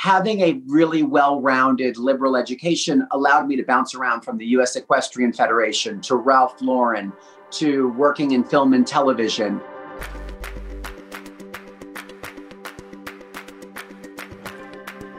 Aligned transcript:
having 0.00 0.40
a 0.40 0.58
really 0.66 1.02
well 1.02 1.42
rounded 1.42 1.98
liberal 1.98 2.34
education 2.34 3.06
allowed 3.10 3.46
me 3.46 3.54
to 3.54 3.62
bounce 3.62 3.94
around 3.94 4.22
from 4.22 4.38
the 4.38 4.46
US 4.46 4.74
Equestrian 4.74 5.30
Federation 5.30 6.00
to 6.00 6.16
Ralph 6.16 6.62
Lauren 6.62 7.12
to 7.50 7.90
working 7.98 8.30
in 8.30 8.42
film 8.42 8.72
and 8.72 8.86
television. 8.86 9.60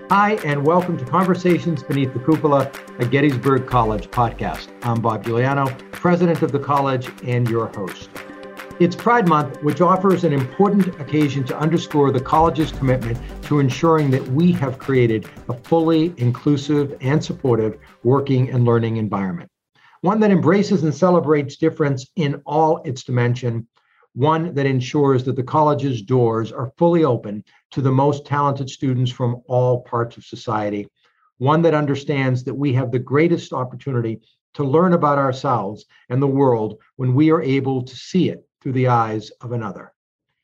Hi, 0.09 0.39
and 0.43 0.65
welcome 0.65 0.97
to 0.97 1.05
Conversations 1.05 1.83
Beneath 1.83 2.11
the 2.13 2.19
Cupola, 2.19 2.71
a 2.97 3.05
Gettysburg 3.05 3.67
College 3.67 4.09
podcast. 4.09 4.69
I'm 4.81 4.99
Bob 4.99 5.23
Giuliano, 5.23 5.67
president 5.91 6.41
of 6.41 6.51
the 6.51 6.59
college 6.59 7.11
and 7.23 7.47
your 7.47 7.67
host. 7.67 8.09
It's 8.81 8.95
Pride 8.95 9.27
Month, 9.27 9.61
which 9.61 9.79
offers 9.79 10.23
an 10.23 10.33
important 10.33 10.99
occasion 10.99 11.43
to 11.43 11.59
underscore 11.59 12.11
the 12.11 12.19
college's 12.19 12.71
commitment 12.71 13.19
to 13.43 13.59
ensuring 13.59 14.09
that 14.09 14.27
we 14.29 14.51
have 14.53 14.79
created 14.79 15.29
a 15.49 15.53
fully 15.53 16.15
inclusive 16.17 16.97
and 16.99 17.23
supportive 17.23 17.77
working 18.01 18.49
and 18.49 18.65
learning 18.65 18.97
environment. 18.97 19.51
One 20.01 20.19
that 20.21 20.31
embraces 20.31 20.81
and 20.81 20.95
celebrates 20.95 21.57
difference 21.57 22.09
in 22.15 22.41
all 22.47 22.81
its 22.81 23.03
dimension, 23.03 23.67
one 24.15 24.51
that 24.55 24.65
ensures 24.65 25.23
that 25.25 25.35
the 25.35 25.43
college's 25.43 26.01
doors 26.01 26.51
are 26.51 26.73
fully 26.79 27.03
open 27.03 27.43
to 27.73 27.81
the 27.81 27.91
most 27.91 28.25
talented 28.25 28.67
students 28.67 29.11
from 29.11 29.43
all 29.47 29.83
parts 29.83 30.17
of 30.17 30.25
society, 30.25 30.87
one 31.37 31.61
that 31.61 31.75
understands 31.75 32.43
that 32.45 32.55
we 32.55 32.73
have 32.73 32.89
the 32.89 32.97
greatest 32.97 33.53
opportunity 33.53 34.21
to 34.55 34.63
learn 34.63 34.93
about 34.93 35.19
ourselves 35.19 35.85
and 36.09 36.19
the 36.19 36.25
world 36.25 36.79
when 36.95 37.13
we 37.13 37.29
are 37.29 37.43
able 37.43 37.83
to 37.83 37.95
see 37.95 38.29
it 38.29 38.43
through 38.61 38.73
the 38.73 38.87
eyes 38.87 39.29
of 39.41 39.51
another. 39.51 39.91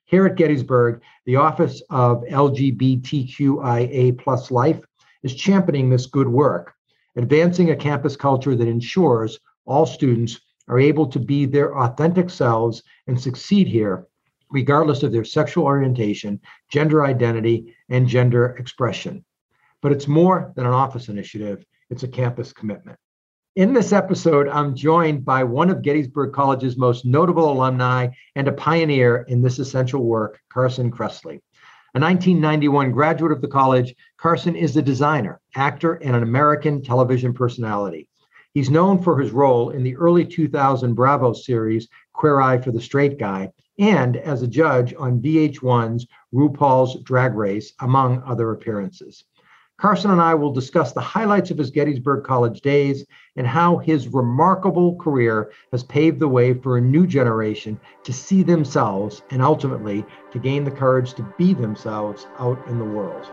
Here 0.05 0.25
at 0.25 0.35
Gettysburg, 0.35 1.02
the 1.25 1.35
Office 1.35 1.81
of 1.89 2.23
LGBTQIA 2.23 4.17
plus 4.17 4.52
life 4.52 4.80
is 5.23 5.35
championing 5.35 5.89
this 5.89 6.05
good 6.05 6.27
work, 6.27 6.73
advancing 7.16 7.72
a 7.72 7.75
campus 7.75 8.16
culture 8.16 8.56
that 8.56 8.67
ensures 8.67 9.39
all 9.66 9.86
students 9.86 10.39
are 10.67 10.80
able 10.80 11.08
to 11.08 11.19
be 11.19 11.45
their 11.45 11.78
authentic 11.78 12.30
selves 12.30 12.83
and 13.08 13.19
succeed 13.19 13.67
here, 13.67 14.08
regardless 14.50 15.03
of 15.03 15.11
their 15.11 15.25
sexual 15.25 15.66
orientation, 15.66 16.39
gender 16.69 17.06
identity, 17.06 17.75
and 17.89 18.08
gender 18.08 18.56
expression. 18.58 19.23
But 19.81 19.91
it's 19.91 20.08
more 20.08 20.53
than 20.56 20.66
an 20.66 20.73
office 20.73 21.09
initiative, 21.09 21.66
it's 21.89 22.03
a 22.03 22.08
campus 22.08 22.53
commitment. 22.53 22.97
In 23.58 23.73
this 23.73 23.91
episode, 23.91 24.47
I'm 24.47 24.75
joined 24.75 25.25
by 25.25 25.44
one 25.44 25.72
of 25.72 25.81
Gettysburg 25.81 26.31
College's 26.31 26.77
most 26.77 27.05
notable 27.05 27.52
alumni 27.52 28.09
and 28.36 28.47
a 28.47 28.52
pioneer 28.52 29.25
in 29.30 29.41
this 29.41 29.58
essential 29.58 30.03
work, 30.03 30.39
Carson 30.47 30.91
Kressley. 30.91 31.41
A 31.95 32.00
1991 32.00 32.91
graduate 32.91 33.31
of 33.31 33.41
the 33.41 33.47
college, 33.47 33.95
Carson 34.17 34.55
is 34.55 34.78
a 34.78 34.81
designer, 34.83 35.41
actor, 35.55 35.94
and 35.94 36.16
an 36.16 36.22
American 36.22 36.83
television 36.83 37.33
personality. 37.33 38.08
He's 38.53 38.69
known 38.69 39.02
for 39.02 39.19
his 39.19 39.31
role 39.31 39.72
in 39.72 39.81
the 39.81 39.95
early 39.95 40.23
2000 40.23 40.94
Bravo 40.94 41.33
series, 41.33 41.88
Queer 42.13 42.39
Eye 42.39 42.59
for 42.59 42.72
the 42.72 42.80
Straight 42.80 43.17
Guy, 43.17 43.52
and 43.80 44.17
as 44.17 44.44
a 44.44 44.47
judge 44.47 44.94
on 45.00 45.19
VH1's 45.19 46.05
RuPaul's 46.31 47.02
Drag 47.02 47.33
Race, 47.33 47.73
among 47.80 48.22
other 48.22 48.52
appearances. 48.52 49.23
Carson 49.78 50.09
and 50.09 50.20
I 50.20 50.33
will 50.33 50.52
discuss 50.52 50.92
the 50.92 51.02
highlights 51.02 51.52
of 51.52 51.58
his 51.59 51.70
Gettysburg 51.70 52.23
College 52.23 52.61
days 52.61 53.06
and 53.36 53.45
how 53.45 53.78
his 53.78 54.08
remarkable 54.08 54.95
career 54.95 55.52
has 55.72 55.84
paved 55.84 56.19
the 56.19 56.28
way 56.28 56.56
for 56.56 56.78
a 56.78 56.81
new 56.81 57.06
generation 57.06 57.80
to 58.03 58.11
see 58.11 58.42
themselves 58.42 59.22
and 59.30 59.39
ultimately 59.39 60.03
to 60.31 60.39
gain 60.39 60.64
the 60.64 60.72
courage 60.72 61.14
to 61.14 61.34
be 61.38 61.53
themselves 61.53 62.25
out 62.39 62.59
in 62.67 62.80
the 62.80 62.86
world. 62.86 63.30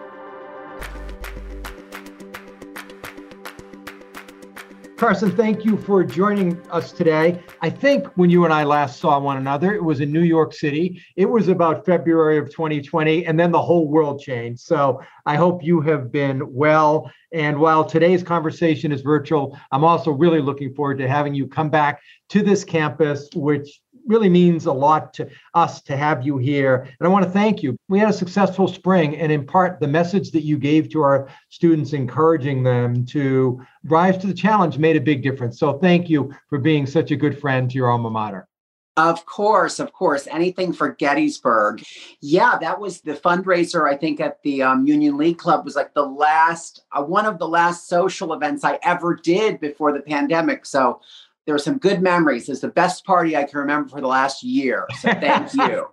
Carson, 5.05 5.37
thank 5.37 5.67
you 5.67 5.77
for 5.77 6.03
joining 6.03 6.59
us 6.71 6.91
today. 6.91 7.39
I 7.61 7.69
think 7.69 8.07
when 8.17 8.31
you 8.31 8.47
and 8.47 8.55
I 8.55 8.65
last 8.65 8.99
saw 8.99 9.21
one 9.21 9.37
another, 9.37 9.75
it 9.75 9.85
was 9.85 10.01
in 10.01 10.11
New 10.11 10.23
York 10.23 10.55
City. 10.55 10.99
It 11.15 11.27
was 11.27 11.49
about 11.49 11.85
February 11.85 12.39
of 12.39 12.49
2020, 12.49 13.27
and 13.27 13.39
then 13.39 13.53
the 13.53 13.61
whole 13.61 13.87
world 13.87 14.23
changed. 14.23 14.63
So 14.63 15.03
I 15.27 15.37
hope 15.37 15.63
you 15.63 15.83
have 15.83 16.11
been 16.11 16.51
well. 16.51 17.13
And 17.35 17.59
while 17.61 17.85
today's 17.85 18.23
conversation 18.23 18.93
is 18.93 19.03
virtual, 19.03 19.59
I'm 19.73 19.85
also 19.85 20.11
really 20.11 20.41
looking 20.41 20.73
forward 20.73 20.97
to 21.01 21.07
having 21.07 21.35
you 21.35 21.49
come 21.49 21.69
back 21.69 22.01
to 22.31 22.41
this 22.41 22.65
campus, 22.65 23.29
which 23.35 23.83
really 24.07 24.29
means 24.29 24.67
a 24.67 24.73
lot 24.73 25.15
to 25.15 25.29
us 25.55 25.83
to 25.83 25.97
have 25.97 26.25
you 26.25 26.39
here. 26.39 26.89
And 26.99 27.07
I 27.07 27.11
want 27.11 27.25
to 27.25 27.31
thank 27.31 27.63
you. 27.63 27.77
We 27.89 27.99
had 27.99 28.09
a 28.09 28.13
successful 28.13 28.69
spring, 28.69 29.17
and 29.17 29.31
in 29.33 29.47
part, 29.47 29.81
the 29.81 29.89
message 29.89 30.31
that 30.33 30.43
you 30.43 30.59
gave 30.59 30.91
to 30.91 31.03
our 31.03 31.29
students, 31.49 31.93
encouraging 31.93 32.63
them 32.63 33.07
to 33.07 33.61
rise 33.85 34.19
to 34.19 34.27
the 34.27 34.35
challenge, 34.35 34.79
made 34.79 34.97
a 34.97 35.01
big 35.01 35.23
difference. 35.23 35.59
So 35.59 35.79
thank 35.79 36.11
you 36.11 36.35
for 36.49 36.59
being 36.59 36.87
such 36.87 37.11
a 37.11 37.17
good 37.17 37.39
friend 37.39 37.71
to 37.71 37.77
your 37.77 37.91
alma 37.91 38.11
mater. 38.11 38.49
Of 38.97 39.27
course, 39.27 39.81
of 39.81 39.93
course. 39.93 40.29
Anything 40.31 40.73
for 40.73 40.91
Gettysburg. 40.91 41.83
Yeah, 42.21 42.57
that 42.61 42.79
was 42.79 43.01
the 43.01 43.15
fundraiser, 43.15 43.93
I 43.93 43.97
think, 43.97 44.21
at 44.21 44.41
the 44.45 44.63
um, 44.63 44.87
Union 44.87 45.17
League 45.17 45.39
Club 45.39 45.65
was 45.65 45.75
like 45.75 45.93
the 45.95 46.07
last, 46.07 46.85
uh, 46.93 47.03
one 47.03 47.27
of 47.27 47.41
the 47.41 47.49
last 47.49 47.89
social 47.89 48.35
events 48.35 48.63
I 48.63 48.79
ever 48.85 49.17
did 49.17 49.59
before 49.59 49.93
the 49.93 50.01
pandemic. 50.01 50.65
So 50.65 51.01
there 51.47 51.55
were 51.55 51.59
some 51.59 51.79
good 51.79 52.03
memories. 52.03 52.49
It's 52.49 52.61
the 52.61 52.69
best 52.69 53.05
party 53.05 53.37
I 53.37 53.45
can 53.45 53.59
remember 53.59 53.89
for 53.89 54.01
the 54.01 54.07
last 54.07 54.43
year. 54.43 54.87
So 55.01 55.13
thank 55.13 55.55
you. 55.71 55.89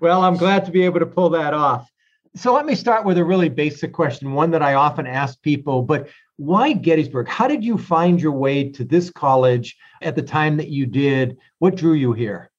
well, 0.00 0.22
I'm 0.22 0.36
glad 0.36 0.64
to 0.66 0.70
be 0.70 0.84
able 0.84 1.00
to 1.00 1.06
pull 1.06 1.30
that 1.30 1.54
off. 1.54 1.90
So 2.36 2.52
let 2.52 2.66
me 2.66 2.74
start 2.74 3.04
with 3.04 3.18
a 3.18 3.24
really 3.24 3.48
basic 3.48 3.92
question, 3.92 4.32
one 4.32 4.50
that 4.50 4.62
I 4.62 4.74
often 4.74 5.06
ask 5.06 5.40
people, 5.42 5.82
but 5.82 6.08
why 6.36 6.72
Gettysburg? 6.72 7.28
How 7.28 7.46
did 7.46 7.62
you 7.62 7.78
find 7.78 8.20
your 8.20 8.32
way 8.32 8.68
to 8.70 8.84
this 8.84 9.08
college 9.10 9.76
at 10.02 10.16
the 10.16 10.22
time 10.22 10.56
that 10.56 10.68
you 10.68 10.84
did? 10.84 11.36
What 11.60 11.76
drew 11.76 11.92
you 11.92 12.12
here? 12.12 12.50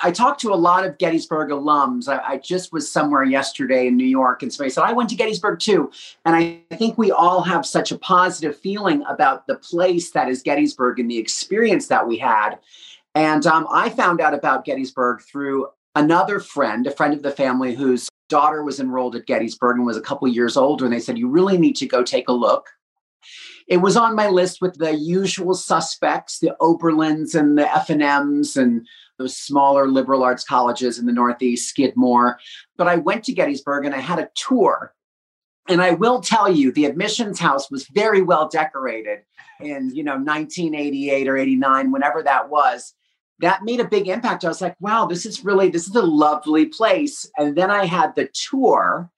I 0.00 0.10
talked 0.10 0.40
to 0.40 0.52
a 0.52 0.56
lot 0.56 0.84
of 0.84 0.98
Gettysburg 0.98 1.50
alums. 1.50 2.08
I, 2.08 2.34
I, 2.34 2.36
just 2.38 2.72
was 2.72 2.90
somewhere 2.90 3.22
yesterday 3.22 3.86
in 3.86 3.96
New 3.96 4.06
York, 4.06 4.42
and 4.42 4.52
somebody 4.52 4.70
said, 4.70 4.84
I 4.84 4.92
went 4.92 5.10
to 5.10 5.16
Gettysburg 5.16 5.60
too. 5.60 5.90
And 6.24 6.34
I, 6.34 6.60
think 6.76 6.98
we 6.98 7.12
all 7.12 7.42
have 7.42 7.64
such 7.64 7.92
a 7.92 7.98
positive 7.98 8.56
feeling 8.56 9.04
about 9.08 9.46
the 9.46 9.54
place 9.56 10.10
that 10.10 10.28
is 10.28 10.42
Gettysburg 10.42 10.98
and 10.98 11.10
the 11.10 11.18
experience 11.18 11.86
that 11.88 12.08
we 12.08 12.18
had. 12.18 12.58
And 13.14 13.46
um, 13.46 13.66
I 13.70 13.90
found 13.90 14.20
out 14.20 14.34
about 14.34 14.64
Gettysburg 14.64 15.20
through 15.20 15.68
another 15.94 16.40
friend, 16.40 16.86
a 16.86 16.90
friend 16.90 17.14
of 17.14 17.22
the 17.22 17.30
family 17.30 17.74
whose 17.74 18.08
daughter 18.28 18.64
was 18.64 18.80
enrolled 18.80 19.14
at 19.14 19.26
Gettysburg 19.26 19.76
and 19.76 19.86
was 19.86 19.96
a 19.96 20.02
couple 20.02 20.26
years 20.26 20.56
older. 20.56 20.86
And 20.86 20.94
they 20.94 21.00
said, 21.00 21.18
You 21.18 21.28
really 21.28 21.58
need 21.58 21.76
to 21.76 21.86
go 21.86 22.02
take 22.02 22.28
a 22.28 22.32
look. 22.32 22.70
It 23.68 23.76
was 23.76 23.96
on 23.96 24.16
my 24.16 24.28
list 24.28 24.60
with 24.60 24.78
the 24.78 24.94
usual 24.94 25.54
suspects, 25.54 26.38
the 26.38 26.56
Oberlins 26.60 27.34
and 27.34 27.56
the 27.56 27.70
F&Ms 27.76 28.56
and 28.56 28.86
those 29.22 29.36
smaller 29.36 29.86
liberal 29.86 30.22
arts 30.22 30.44
colleges 30.44 30.98
in 30.98 31.06
the 31.06 31.12
Northeast, 31.12 31.68
Skidmore. 31.68 32.38
But 32.76 32.88
I 32.88 32.96
went 32.96 33.24
to 33.24 33.32
Gettysburg 33.32 33.84
and 33.86 33.94
I 33.94 34.00
had 34.00 34.18
a 34.18 34.28
tour. 34.34 34.94
And 35.68 35.80
I 35.80 35.92
will 35.92 36.20
tell 36.20 36.50
you, 36.50 36.72
the 36.72 36.86
admissions 36.86 37.38
house 37.38 37.70
was 37.70 37.86
very 37.86 38.20
well 38.20 38.48
decorated 38.48 39.20
in, 39.60 39.94
you 39.94 40.02
know, 40.02 40.16
1988 40.16 41.28
or 41.28 41.36
89, 41.36 41.92
whenever 41.92 42.22
that 42.24 42.50
was. 42.50 42.94
That 43.38 43.62
made 43.62 43.80
a 43.80 43.88
big 43.88 44.08
impact. 44.08 44.44
I 44.44 44.48
was 44.48 44.60
like, 44.60 44.76
wow, 44.80 45.06
this 45.06 45.24
is 45.24 45.44
really, 45.44 45.68
this 45.68 45.86
is 45.86 45.94
a 45.94 46.02
lovely 46.02 46.66
place. 46.66 47.30
And 47.38 47.56
then 47.56 47.70
I 47.70 47.86
had 47.86 48.14
the 48.14 48.28
tour 48.32 49.08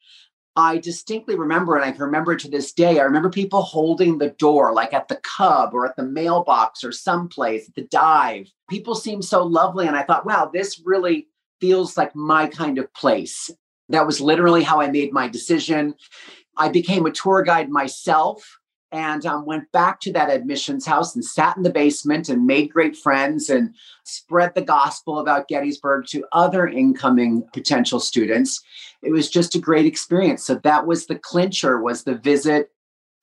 I 0.57 0.79
distinctly 0.79 1.35
remember, 1.35 1.75
and 1.75 1.85
I 1.85 1.91
can 1.91 2.03
remember 2.03 2.37
to 2.37 2.49
this 2.49 2.73
day, 2.73 3.01
I 3.01 3.05
remember 3.05 3.29
people 3.29 3.63
holding 3.63 4.19
the 4.19 4.31
door, 4.31 4.73
like 4.73 4.93
at 4.93 5.09
the 5.09 5.17
Cub 5.17 5.75
or 5.75 5.87
at 5.87 5.97
the 5.97 6.05
mailbox 6.05 6.85
or 6.85 6.93
someplace, 6.93 7.69
the 7.75 7.83
dive. 7.83 8.49
People 8.71 8.95
seemed 8.95 9.25
so 9.25 9.43
lovely. 9.43 9.87
And 9.87 9.97
I 9.97 10.05
thought, 10.05 10.27
wow, 10.27 10.51
this 10.53 10.81
really 10.85 11.27
feels 11.61 11.97
like 11.97 12.15
my 12.15 12.47
kind 12.47 12.79
of 12.79 12.93
place. 12.95 13.51
That 13.89 14.07
was 14.07 14.21
literally 14.21 14.63
how 14.63 14.81
I 14.81 14.91
made 14.91 15.13
my 15.13 15.29
decision. 15.29 15.95
I 16.57 16.69
became 16.69 17.05
a 17.07 17.11
tour 17.11 17.43
guide 17.43 17.69
myself 17.69 18.59
and 18.95 19.27
um, 19.27 19.45
went 19.45 19.71
back 19.73 19.99
to 19.99 20.13
that 20.13 20.31
admissions 20.31 20.87
house 20.87 21.17
and 21.17 21.25
sat 21.25 21.57
in 21.57 21.65
the 21.65 21.71
basement 21.71 22.29
and 22.29 22.47
made 22.47 22.73
great 22.73 22.97
friends 22.97 23.51
and 23.51 23.75
spread 24.05 24.55
the 24.55 24.63
gospel 24.63 25.19
about 25.19 25.49
Gettysburg 25.49 26.07
to 26.07 26.25
other 26.31 26.69
incoming 26.69 27.43
potential 27.53 27.99
students. 27.99 28.63
It 29.03 29.11
was 29.11 29.29
just 29.29 29.57
a 29.57 29.59
great 29.59 29.85
experience. 29.85 30.47
So 30.47 30.55
that 30.63 30.87
was 30.87 31.07
the 31.07 31.19
clincher 31.19 31.81
was 31.81 32.05
the 32.05 32.15
visit. 32.15 32.71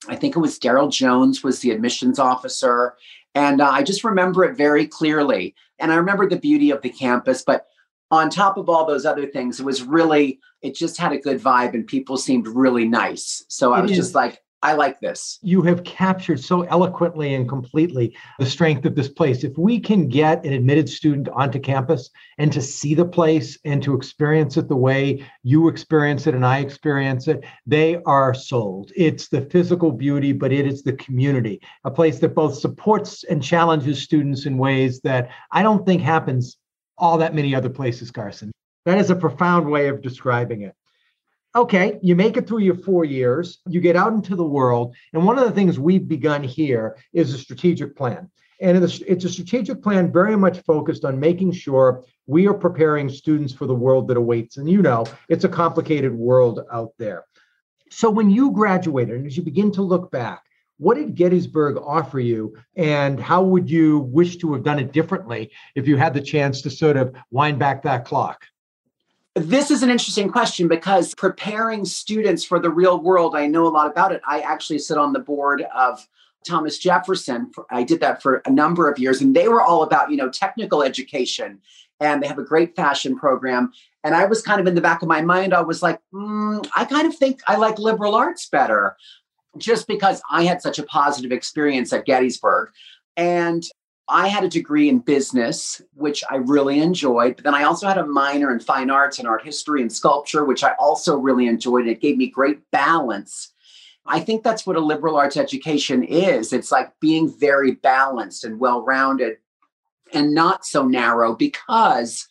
I 0.10 0.18
think 0.18 0.36
it 0.36 0.40
was 0.40 0.60
Daryl 0.60 0.92
Jones 0.92 1.42
was 1.42 1.62
the 1.62 1.72
admissions 1.72 2.20
officer. 2.20 2.96
And 3.34 3.62
uh, 3.62 3.70
I 3.70 3.82
just 3.82 4.04
remember 4.04 4.44
it 4.44 4.58
very 4.58 4.86
clearly. 4.86 5.56
And 5.80 5.90
I 5.90 5.96
remember 5.96 6.28
the 6.28 6.36
beauty 6.36 6.72
of 6.72 6.82
the 6.82 6.90
campus, 6.90 7.44
but 7.44 7.68
on 8.10 8.30
top 8.30 8.58
of 8.58 8.68
all 8.68 8.86
those 8.86 9.06
other 9.06 9.26
things, 9.26 9.62
it 9.62 9.66
was 9.66 9.84
really, 9.84 10.42
it 10.62 10.76
just 10.76 10.98
had 10.98 11.14
a 11.14 11.18
good 11.18 11.40
vibe 11.42 11.74
and 11.74 11.88
people 11.88 12.18
seemed 12.18 12.46
really 12.46 12.86
nice. 12.86 13.46
So 13.48 13.72
I 13.72 13.80
was 13.80 13.92
just 13.92 14.14
like, 14.14 14.42
I 14.64 14.74
like 14.74 15.00
this. 15.00 15.40
You 15.42 15.64
have 15.64 15.84
captured 15.84 16.40
so 16.40 16.62
eloquently 16.64 17.34
and 17.34 17.50
completely 17.50 18.16
the 18.38 18.46
strength 18.46 18.86
of 18.86 18.94
this 18.94 19.10
place. 19.10 19.44
If 19.44 19.58
we 19.58 19.80
can 19.80 20.08
get 20.08 20.46
an 20.46 20.54
admitted 20.54 20.88
student 20.88 21.30
onto 21.30 21.60
campus 21.60 22.12
and 22.38 22.54
to 22.54 22.62
see 22.62 22.94
the 22.94 23.06
place 23.06 23.58
and 23.66 23.82
to 23.82 23.96
experience 23.96 24.58
it 24.58 24.68
the 24.68 24.76
way 24.76 25.26
you 25.42 25.68
experience 25.68 26.28
it 26.28 26.36
and 26.36 26.46
I 26.46 26.60
experience 26.60 27.28
it, 27.28 27.44
they 27.66 28.04
are 28.06 28.36
sold. 28.36 28.92
It's 28.96 29.30
the 29.30 29.42
physical 29.42 29.92
beauty, 29.92 30.32
but 30.32 30.52
it 30.52 30.68
is 30.68 30.84
the 30.84 30.94
community, 30.94 31.60
a 31.84 31.90
place 31.90 32.20
that 32.20 32.36
both 32.36 32.56
supports 32.56 33.24
and 33.24 33.42
challenges 33.42 34.04
students 34.04 34.46
in 34.46 34.60
ways 34.60 35.02
that 35.02 35.30
I 35.52 35.64
don't 35.64 35.86
think 35.88 36.04
happens 36.04 36.58
all 37.00 37.18
that 37.18 37.34
many 37.34 37.56
other 37.56 37.70
places, 37.70 38.12
Carson. 38.12 38.52
That 38.86 39.00
is 39.00 39.10
a 39.10 39.16
profound 39.16 39.70
way 39.70 39.88
of 39.88 40.04
describing 40.04 40.62
it 40.62 40.76
okay, 41.56 42.00
you 42.02 42.16
make 42.16 42.38
it 42.38 42.48
through 42.48 42.60
your 42.60 42.76
four 42.76 43.06
years, 43.06 43.60
you 43.68 43.82
get 43.82 43.96
out 43.96 44.14
into 44.14 44.36
the 44.36 44.44
world. 44.44 44.96
And 45.14 45.26
one 45.26 45.38
of 45.38 45.46
the 45.46 45.52
things 45.52 45.80
we've 45.80 46.08
begun 46.08 46.44
here 46.44 46.98
is 47.14 47.34
a 47.34 47.38
strategic 47.38 47.96
plan. 47.96 48.30
And 48.62 48.84
it's 48.84 49.26
a 49.26 49.30
strategic 49.30 49.82
plan 49.82 50.12
very 50.12 50.38
much 50.38 50.60
focused 50.60 51.04
on 51.04 51.20
making 51.20 51.52
sure 51.54 52.04
we 52.28 52.48
are 52.48 52.54
preparing 52.54 53.10
students 53.10 53.52
for 53.52 53.66
the 53.66 53.74
world 53.74 54.08
that 54.08 54.18
awaits. 54.18 54.58
And 54.58 54.70
you 54.70 54.82
know, 54.84 55.06
it's 55.30 55.44
a 55.44 55.50
complicated 55.50 56.14
world 56.14 56.62
out 56.72 56.92
there. 57.00 57.26
So 57.90 58.10
when 58.10 58.30
you 58.30 58.52
graduated 58.52 59.16
and 59.16 59.26
as 59.26 59.36
you 59.36 59.44
begin 59.44 59.72
to 59.74 59.82
look 59.82 60.12
back, 60.12 60.44
what 60.78 60.96
did 60.96 61.16
Gettysburg 61.16 61.78
offer 61.78 62.20
you, 62.20 62.56
and 62.76 63.20
how 63.20 63.44
would 63.44 63.70
you 63.70 64.00
wish 64.00 64.38
to 64.38 64.54
have 64.54 64.64
done 64.64 64.80
it 64.80 64.92
differently 64.92 65.52
if 65.76 65.88
you 65.88 65.96
had 65.96 66.14
the 66.14 66.22
chance 66.22 66.62
to 66.64 66.72
sort 66.72 66.98
of 66.98 67.16
wind 67.30 67.60
back 67.60 67.84
that 67.84 68.04
clock? 68.04 68.46
This 69.36 69.72
is 69.72 69.82
an 69.82 69.90
interesting 69.90 70.30
question 70.30 70.68
because 70.68 71.16
preparing 71.16 71.86
students 71.86 72.44
for 72.44 72.60
the 72.60 72.70
real 72.70 73.00
world, 73.00 73.34
I 73.34 73.48
know 73.48 73.66
a 73.66 73.70
lot 73.70 73.90
about 73.90 74.12
it. 74.12 74.22
I 74.28 74.42
actually 74.42 74.80
sit 74.80 74.98
on 74.98 75.14
the 75.14 75.20
board 75.20 75.66
of 75.74 76.06
Thomas 76.46 76.78
Jefferson. 76.78 77.50
I 77.70 77.84
did 77.84 78.02
that 78.02 78.22
for 78.22 78.42
a 78.46 78.52
number 78.52 78.90
of 78.90 79.00
years, 79.00 79.22
and 79.22 79.34
they 79.34 79.48
were 79.48 79.62
all 79.62 79.84
about, 79.84 80.12
you 80.12 80.18
know, 80.18 80.30
technical 80.30 80.84
education, 80.84 81.62
and 82.02 82.22
they 82.22 82.28
have 82.28 82.40
a 82.40 82.44
great 82.44 82.76
fashion 82.76 83.18
program. 83.18 83.72
And 84.04 84.16
I 84.16 84.26
was 84.26 84.42
kind 84.42 84.60
of 84.60 84.68
in 84.68 84.76
the 84.76 84.82
back 84.82 85.02
of 85.02 85.08
my 85.08 85.22
mind, 85.22 85.54
I 85.54 85.62
was 85.62 85.82
like, 85.82 86.00
mm, 86.14 86.68
I 86.76 86.84
kind 86.84 87.08
of 87.08 87.16
think 87.16 87.40
I 87.48 87.56
like 87.56 87.80
liberal 87.80 88.16
arts 88.16 88.50
better, 88.50 88.98
just 89.58 89.88
because 89.88 90.22
I 90.30 90.44
had 90.44 90.62
such 90.62 90.78
a 90.78 90.84
positive 90.84 91.32
experience 91.32 91.94
at 91.94 92.06
Gettysburg. 92.06 92.72
And 93.16 93.64
I 94.12 94.28
had 94.28 94.44
a 94.44 94.50
degree 94.50 94.90
in 94.90 95.00
business, 95.00 95.82
which 95.94 96.22
I 96.30 96.36
really 96.36 96.82
enjoyed. 96.82 97.38
But 97.38 97.46
then 97.46 97.56
I 97.56 97.64
also 97.64 97.88
had 97.88 97.98
a 97.98 98.06
minor 98.06 98.52
in 98.52 98.60
fine 98.60 98.90
arts 98.90 99.20
and 99.20 99.28
art 99.28 99.44
history 99.44 99.82
and 99.82 99.92
sculpture, 99.92 100.44
which 100.44 100.66
I 100.66 100.74
also 100.74 101.16
really 101.16 101.48
enjoyed. 101.48 101.88
It 101.88 102.02
gave 102.02 102.18
me 102.18 102.28
great 102.28 102.60
balance. 102.72 103.54
I 104.06 104.20
think 104.20 104.44
that's 104.44 104.68
what 104.68 104.76
a 104.76 104.82
liberal 104.82 105.16
arts 105.16 105.38
education 105.38 106.04
is. 106.04 106.52
It's 106.52 106.74
like 106.74 106.92
being 107.00 107.34
very 107.40 107.72
balanced 107.72 108.44
and 108.44 108.60
well 108.60 108.84
rounded 108.84 109.38
and 110.12 110.34
not 110.34 110.66
so 110.66 110.86
narrow 110.86 111.34
because 111.34 112.28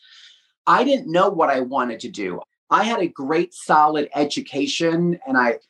I 0.66 0.84
didn't 0.84 1.10
know 1.10 1.30
what 1.30 1.48
I 1.48 1.60
wanted 1.60 2.00
to 2.00 2.10
do. 2.10 2.42
I 2.68 2.84
had 2.84 3.00
a 3.00 3.08
great 3.08 3.54
solid 3.54 4.10
education 4.14 5.18
and 5.26 5.38
I 5.38 5.60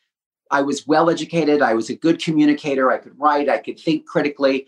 I 0.51 0.63
was 0.63 0.85
well 0.85 1.09
educated, 1.09 1.63
I 1.63 1.75
was 1.75 1.91
a 1.91 1.95
good 1.95 2.21
communicator, 2.21 2.91
I 2.91 2.99
could 2.99 3.17
write, 3.17 3.49
I 3.49 3.59
could 3.59 3.79
think 3.79 4.05
critically, 4.05 4.67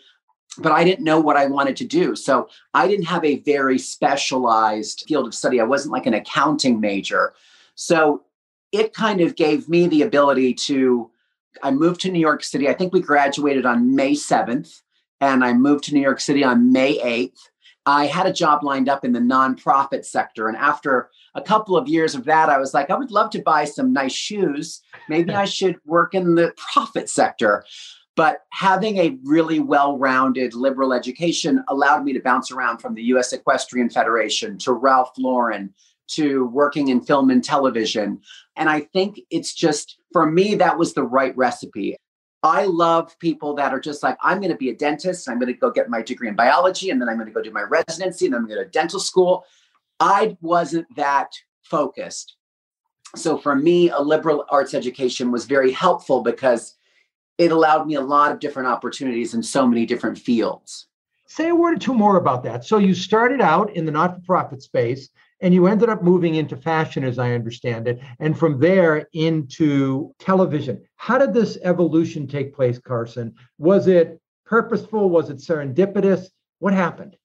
but 0.59 0.73
I 0.73 0.85
didn't 0.85 1.05
know 1.05 1.21
what 1.21 1.37
I 1.37 1.47
wanted 1.47 1.77
to 1.77 1.85
do. 1.85 2.15
So 2.15 2.49
I 2.75 2.87
didn't 2.87 3.07
have 3.07 3.25
a 3.25 3.39
very 3.41 3.79
specialized 3.79 5.05
field 5.09 5.27
of 5.27 5.35
study. 5.35 5.61
I 5.61 5.65
wasn't 5.65 5.93
like 5.93 6.07
an 6.07 6.15
accounting 6.15 6.81
major. 6.81 7.35
So 7.75 8.25
it 8.71 8.93
kind 8.93 9.21
of 9.21 9.37
gave 9.37 9.69
me 9.69 9.87
the 9.87 10.03
ability 10.03 10.55
to. 10.55 11.11
I 11.63 11.71
moved 11.71 12.01
to 12.01 12.11
New 12.11 12.19
York 12.19 12.43
City. 12.43 12.69
I 12.69 12.73
think 12.73 12.95
we 12.95 13.01
graduated 13.01 13.67
on 13.67 13.95
May 13.95 14.13
7th, 14.13 14.81
and 15.21 15.45
I 15.45 15.53
moved 15.53 15.85
to 15.85 15.95
New 15.95 16.01
York 16.01 16.19
City 16.19 16.43
on 16.43 16.73
May 16.73 16.99
8th. 16.99 17.51
I 17.85 18.07
had 18.07 18.27
a 18.27 18.33
job 18.33 18.63
lined 18.63 18.89
up 18.89 19.05
in 19.05 19.13
the 19.13 19.19
nonprofit 19.19 20.05
sector. 20.05 20.49
And 20.49 20.57
after 20.57 21.11
a 21.35 21.43
couple 21.43 21.77
of 21.77 21.89
years 21.89 22.15
of 22.15 22.25
that, 22.25 22.49
I 22.49 22.59
was 22.59 22.73
like, 22.73 22.91
I 22.91 22.97
would 22.97 23.11
love 23.11 23.31
to 23.31 23.43
buy 23.43 23.65
some 23.65 23.93
nice 23.93 24.13
shoes. 24.13 24.81
Maybe 25.09 25.33
I 25.33 25.45
should 25.45 25.79
work 25.85 26.15
in 26.15 26.37
the 26.37 26.55
profit 26.57 27.11
sector. 27.11 27.65
But 28.15 28.41
having 28.51 28.99
a 28.99 29.19
really 29.25 29.61
well 29.61 29.97
rounded 29.97 30.55
liberal 30.55 30.93
education 30.93 31.65
allowed 31.69 32.05
me 32.05 32.13
to 32.13 32.21
bounce 32.21 32.51
around 32.51 32.79
from 32.79 32.95
the 32.95 33.03
US 33.05 33.33
Equestrian 33.33 33.89
Federation 33.89 34.59
to 34.59 34.73
Ralph 34.73 35.13
Lauren 35.17 35.73
to 36.09 36.47
working 36.47 36.89
in 36.89 37.01
film 37.01 37.31
and 37.31 37.43
television. 37.43 38.21
And 38.57 38.69
I 38.69 38.81
think 38.81 39.21
it's 39.31 39.55
just, 39.55 39.97
for 40.13 40.27
me, 40.31 40.57
that 40.57 40.79
was 40.79 40.93
the 40.93 41.05
right 41.05 41.35
recipe. 41.37 41.97
I 42.43 42.65
love 42.65 43.19
people 43.19 43.55
that 43.55 43.73
are 43.73 43.81
just 43.81 44.03
like, 44.03 44.19
I'm 44.21 44.39
going 44.39 44.51
to 44.51 44.57
be 44.57 44.71
a 44.71 44.75
dentist. 44.75 45.29
I'm 45.29 45.39
going 45.39 45.53
to 45.53 45.59
go 45.59 45.71
get 45.71 45.89
my 45.89 46.03
degree 46.03 46.29
in 46.29 46.35
biology, 46.35 46.91
and 46.91 47.01
then 47.01 47.09
I'm 47.09 47.17
going 47.17 47.29
to 47.29 47.33
go 47.33 47.41
do 47.41 47.53
my 47.53 47.63
residency, 47.63 48.27
and 48.27 48.35
then 48.35 48.43
I'm 48.43 48.49
going 48.49 48.63
to 48.63 48.69
dental 48.69 48.99
school. 48.99 49.45
I 50.01 50.37
wasn't 50.41 50.87
that 50.97 51.31
focused. 51.63 52.37
So 53.15 53.39
for 53.39 53.55
me, 53.55 53.91
a 53.91 54.01
liberal 54.01 54.45
arts 54.51 54.75
education 54.75 55.31
was 55.31 55.45
very 55.45 55.71
helpful 55.71 56.23
because 56.23 56.75
it 57.39 57.53
allowed 57.53 57.87
me 57.87 57.95
a 57.95 58.01
lot 58.01 58.33
of 58.33 58.39
different 58.39 58.69
opportunities 58.69 59.35
in 59.35 59.43
so 59.43 59.67
many 59.67 59.87
different 59.87 60.19
fields. 60.19 60.87
Say 61.27 61.49
a 61.49 61.55
word 61.55 61.77
or 61.77 61.79
two 61.79 61.95
more 61.95 62.17
about 62.17 62.43
that. 62.45 62.65
So 62.65 62.79
you 62.79 62.95
started 62.95 63.41
out 63.41 63.75
in 63.75 63.87
the 63.87 63.93
not-for-profit 63.93 64.63
space 64.63 65.09
and 65.41 65.55
you 65.55 65.67
ended 65.67 65.89
up 65.89 66.03
moving 66.03 66.35
into 66.35 66.57
fashion 66.57 67.05
as 67.05 67.19
I 67.19 67.33
understand 67.33 67.89
it 67.89 68.01
and 68.21 68.39
from 68.39 68.61
there 68.61 69.09
into 69.13 70.15
television. 70.19 70.85
How 70.97 71.19
did 71.19 71.33
this 71.33 71.59
evolution 71.65 72.27
take 72.27 72.55
place, 72.55 72.79
Carson? 72.79 73.35
Was 73.59 73.87
it 73.89 74.21
purposeful? 74.45 75.09
Was 75.09 75.31
it 75.31 75.39
serendipitous? 75.39 76.27
What 76.59 76.75
happened? 76.75 77.17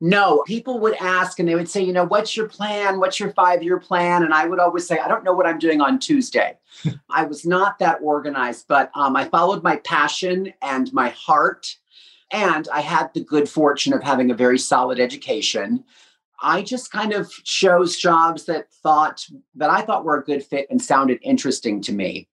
No, 0.00 0.42
people 0.46 0.78
would 0.80 0.94
ask 0.96 1.38
and 1.38 1.48
they 1.48 1.54
would 1.54 1.70
say, 1.70 1.82
you 1.82 1.92
know, 1.92 2.04
what's 2.04 2.36
your 2.36 2.48
plan? 2.48 3.00
What's 3.00 3.18
your 3.18 3.32
five 3.32 3.62
year 3.62 3.80
plan? 3.80 4.22
And 4.22 4.34
I 4.34 4.46
would 4.46 4.58
always 4.58 4.86
say, 4.86 4.98
I 4.98 5.08
don't 5.08 5.24
know 5.24 5.32
what 5.32 5.46
I'm 5.46 5.58
doing 5.58 5.80
on 5.80 5.98
Tuesday. 5.98 6.58
I 7.10 7.24
was 7.24 7.46
not 7.46 7.78
that 7.78 8.00
organized, 8.02 8.66
but 8.68 8.90
um, 8.94 9.16
I 9.16 9.24
followed 9.24 9.62
my 9.62 9.76
passion 9.76 10.52
and 10.60 10.92
my 10.92 11.08
heart. 11.10 11.76
And 12.30 12.68
I 12.72 12.80
had 12.80 13.14
the 13.14 13.24
good 13.24 13.48
fortune 13.48 13.94
of 13.94 14.02
having 14.02 14.30
a 14.30 14.34
very 14.34 14.58
solid 14.58 15.00
education. 15.00 15.84
I 16.42 16.60
just 16.60 16.92
kind 16.92 17.14
of 17.14 17.30
chose 17.44 17.96
jobs 17.96 18.44
that 18.46 18.70
thought 18.70 19.24
that 19.54 19.70
I 19.70 19.80
thought 19.80 20.04
were 20.04 20.18
a 20.18 20.24
good 20.24 20.44
fit 20.44 20.66
and 20.68 20.82
sounded 20.82 21.20
interesting 21.22 21.80
to 21.82 21.92
me. 21.92 22.28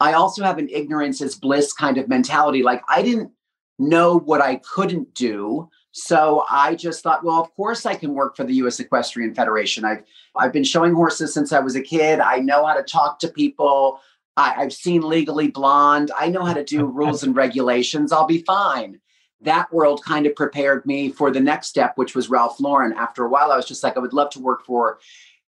I 0.00 0.12
also 0.14 0.42
have 0.42 0.58
an 0.58 0.68
ignorance 0.68 1.22
is 1.22 1.34
bliss 1.34 1.72
kind 1.72 1.96
of 1.96 2.08
mentality. 2.08 2.62
Like 2.62 2.82
I 2.88 3.02
didn't 3.02 3.30
know 3.78 4.18
what 4.18 4.42
I 4.42 4.56
couldn't 4.56 5.14
do 5.14 5.70
so 5.92 6.44
I 6.48 6.74
just 6.74 7.02
thought, 7.02 7.24
well, 7.24 7.40
of 7.40 7.52
course 7.54 7.84
I 7.84 7.94
can 7.94 8.14
work 8.14 8.36
for 8.36 8.44
the 8.44 8.54
US 8.54 8.78
Equestrian 8.78 9.34
Federation. 9.34 9.84
I've 9.84 10.02
I've 10.36 10.52
been 10.52 10.64
showing 10.64 10.94
horses 10.94 11.34
since 11.34 11.52
I 11.52 11.58
was 11.58 11.74
a 11.74 11.82
kid. 11.82 12.20
I 12.20 12.38
know 12.38 12.64
how 12.66 12.74
to 12.74 12.82
talk 12.82 13.18
to 13.20 13.28
people. 13.28 14.00
I, 14.36 14.54
I've 14.58 14.72
seen 14.72 15.02
Legally 15.02 15.48
Blonde. 15.48 16.10
I 16.18 16.28
know 16.28 16.44
how 16.44 16.54
to 16.54 16.64
do 16.64 16.84
rules 16.86 17.22
and 17.22 17.34
regulations. 17.34 18.12
I'll 18.12 18.26
be 18.26 18.42
fine. 18.42 19.00
That 19.42 19.72
world 19.72 20.04
kind 20.04 20.26
of 20.26 20.36
prepared 20.36 20.84
me 20.86 21.10
for 21.10 21.30
the 21.30 21.40
next 21.40 21.68
step, 21.68 21.92
which 21.96 22.14
was 22.14 22.28
Ralph 22.28 22.60
Lauren. 22.60 22.92
After 22.92 23.24
a 23.24 23.28
while, 23.28 23.50
I 23.50 23.56
was 23.56 23.66
just 23.66 23.82
like, 23.82 23.96
I 23.96 24.00
would 24.00 24.12
love 24.12 24.30
to 24.30 24.40
work 24.40 24.64
for 24.64 24.98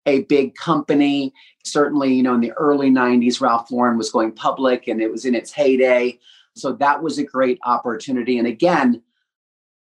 a 0.06 0.24
big 0.24 0.56
company. 0.56 1.34
Certainly, 1.64 2.14
you 2.14 2.22
know, 2.22 2.34
in 2.34 2.42
the 2.42 2.52
early 2.54 2.92
90s, 2.92 3.42
Ralph 3.42 3.72
Lauren 3.72 3.98
was 3.98 4.12
going 4.12 4.34
public 4.34 4.88
and 4.88 5.02
it 5.02 5.12
was 5.12 5.26
in 5.26 5.36
its 5.36 5.52
heyday. 5.52 6.20
So 6.56 6.74
that 6.74 7.02
was 7.02 7.18
a 7.18 7.24
great 7.24 7.60
opportunity. 7.64 8.38
And 8.38 8.48
again, 8.48 9.02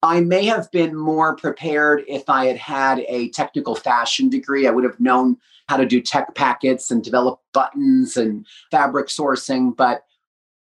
I 0.03 0.21
may 0.21 0.45
have 0.47 0.71
been 0.73 0.97
more 0.97 1.37
prepared 1.37 2.05
if 2.09 2.29
I 2.29 2.47
had 2.47 2.57
had 2.57 3.05
a 3.09 3.29
technical 3.31 3.77
fashion 3.77 4.29
degree. 4.29 4.67
I 4.67 4.71
would 4.71 4.85
have 4.85 4.99
known 4.99 5.37
how 5.69 5.77
to 5.77 5.87
do 5.87 6.01
tech 6.01 6.35
packets 6.35 6.91
and 6.91 7.05
develop 7.05 7.41
buttons 7.53 8.17
and 8.17 8.45
fabric 8.71 9.07
sourcing. 9.07 9.77
But 9.77 10.05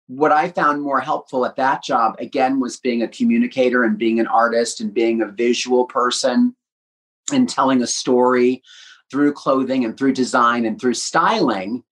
what 0.08 0.32
I 0.32 0.48
found 0.48 0.82
more 0.82 1.00
helpful 1.00 1.46
at 1.46 1.56
that 1.56 1.84
job, 1.84 2.16
again, 2.18 2.58
was 2.58 2.78
being 2.78 3.02
a 3.02 3.08
communicator 3.08 3.84
and 3.84 3.96
being 3.96 4.18
an 4.18 4.26
artist 4.26 4.80
and 4.80 4.92
being 4.92 5.22
a 5.22 5.26
visual 5.26 5.84
person 5.84 6.56
and 7.32 7.48
telling 7.48 7.82
a 7.82 7.86
story 7.86 8.62
through 9.10 9.34
clothing 9.34 9.84
and 9.84 9.96
through 9.96 10.14
design 10.14 10.64
and 10.64 10.80
through 10.80 10.94
styling. 10.94 11.84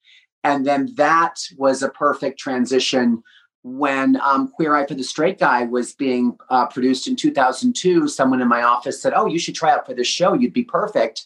And 0.43 0.67
then 0.67 0.93
that 0.97 1.39
was 1.57 1.83
a 1.83 1.91
perfect 1.91 2.41
transition 2.41 3.23
when 3.67 4.17
um, 4.21 4.47
Queer 4.47 4.77
Eye 4.77 4.87
for 4.87 4.95
the 4.95 5.03
Straight 5.03 5.41
Guy 5.41 5.65
was 5.65 5.93
being 5.93 6.39
uh, 6.51 6.67
produced 6.67 7.09
in 7.09 7.17
2002, 7.17 8.07
someone 8.07 8.41
in 8.41 8.47
my 8.47 8.63
office 8.63 9.03
said, 9.03 9.13
Oh, 9.13 9.27
you 9.27 9.41
should 9.41 9.57
try 9.57 9.73
out 9.73 9.85
for 9.85 9.93
this 9.93 10.07
show. 10.07 10.35
You'd 10.35 10.53
be 10.53 10.63
perfect. 10.63 11.25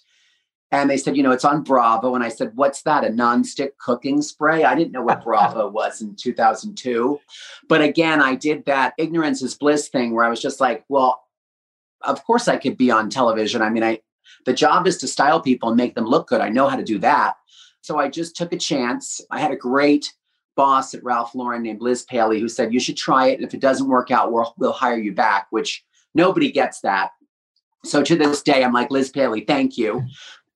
And 0.73 0.88
they 0.88 0.97
said, 0.97 1.18
You 1.18 1.23
know, 1.23 1.32
it's 1.32 1.44
on 1.44 1.62
Bravo. 1.62 2.14
And 2.14 2.25
I 2.25 2.30
said, 2.30 2.52
What's 2.54 2.80
that? 2.82 3.04
A 3.04 3.09
nonstick 3.09 3.73
cooking 3.76 4.23
spray? 4.23 4.64
I 4.64 4.75
didn't 4.75 4.92
know 4.92 5.02
what 5.02 5.23
Bravo 5.23 5.68
was 5.70 6.00
in 6.00 6.16
2002. 6.16 7.20
But 7.68 7.82
again, 7.82 8.23
I 8.23 8.37
did 8.37 8.64
that 8.64 8.94
ignorance 8.97 9.42
is 9.42 9.54
bliss 9.54 9.88
thing 9.88 10.14
where 10.14 10.25
I 10.25 10.30
was 10.30 10.40
just 10.40 10.61
like, 10.61 10.87
Well, 10.88 11.23
of 12.00 12.25
course 12.25 12.49
I 12.49 12.56
could 12.56 12.78
be 12.78 12.90
on 12.90 13.11
television. 13.11 13.61
I 13.61 13.68
mean, 13.68 13.85
I, 13.85 14.00
the 14.47 14.54
job 14.54 14.87
is 14.87 14.97
to 14.99 15.09
style 15.09 15.42
people 15.42 15.68
and 15.68 15.76
make 15.76 15.94
them 15.94 16.06
look 16.06 16.28
good. 16.28 16.40
I 16.40 16.49
know 16.49 16.68
how 16.68 16.76
to 16.76 16.85
do 16.85 16.99
that. 17.00 17.35
So 17.82 17.99
I 17.99 18.09
just 18.09 18.35
took 18.35 18.54
a 18.54 18.59
chance. 18.59 19.20
I 19.30 19.40
had 19.40 19.50
a 19.50 19.56
great 19.56 20.11
boss 20.60 20.92
at 20.92 21.02
Ralph 21.02 21.34
Lauren 21.34 21.62
named 21.62 21.80
Liz 21.80 22.02
Paley 22.02 22.38
who 22.38 22.46
said, 22.46 22.70
You 22.70 22.80
should 22.80 22.98
try 22.98 23.28
it. 23.28 23.36
And 23.36 23.44
if 23.48 23.54
it 23.54 23.62
doesn't 23.62 23.88
work 23.88 24.10
out, 24.10 24.30
we'll, 24.30 24.54
we'll 24.58 24.72
hire 24.72 24.98
you 24.98 25.10
back, 25.10 25.46
which 25.48 25.82
nobody 26.14 26.52
gets 26.52 26.82
that. 26.82 27.12
So 27.82 28.02
to 28.02 28.14
this 28.14 28.42
day, 28.42 28.62
I'm 28.62 28.74
like, 28.74 28.90
Liz 28.90 29.08
Paley, 29.08 29.40
thank 29.40 29.78
you. 29.78 30.04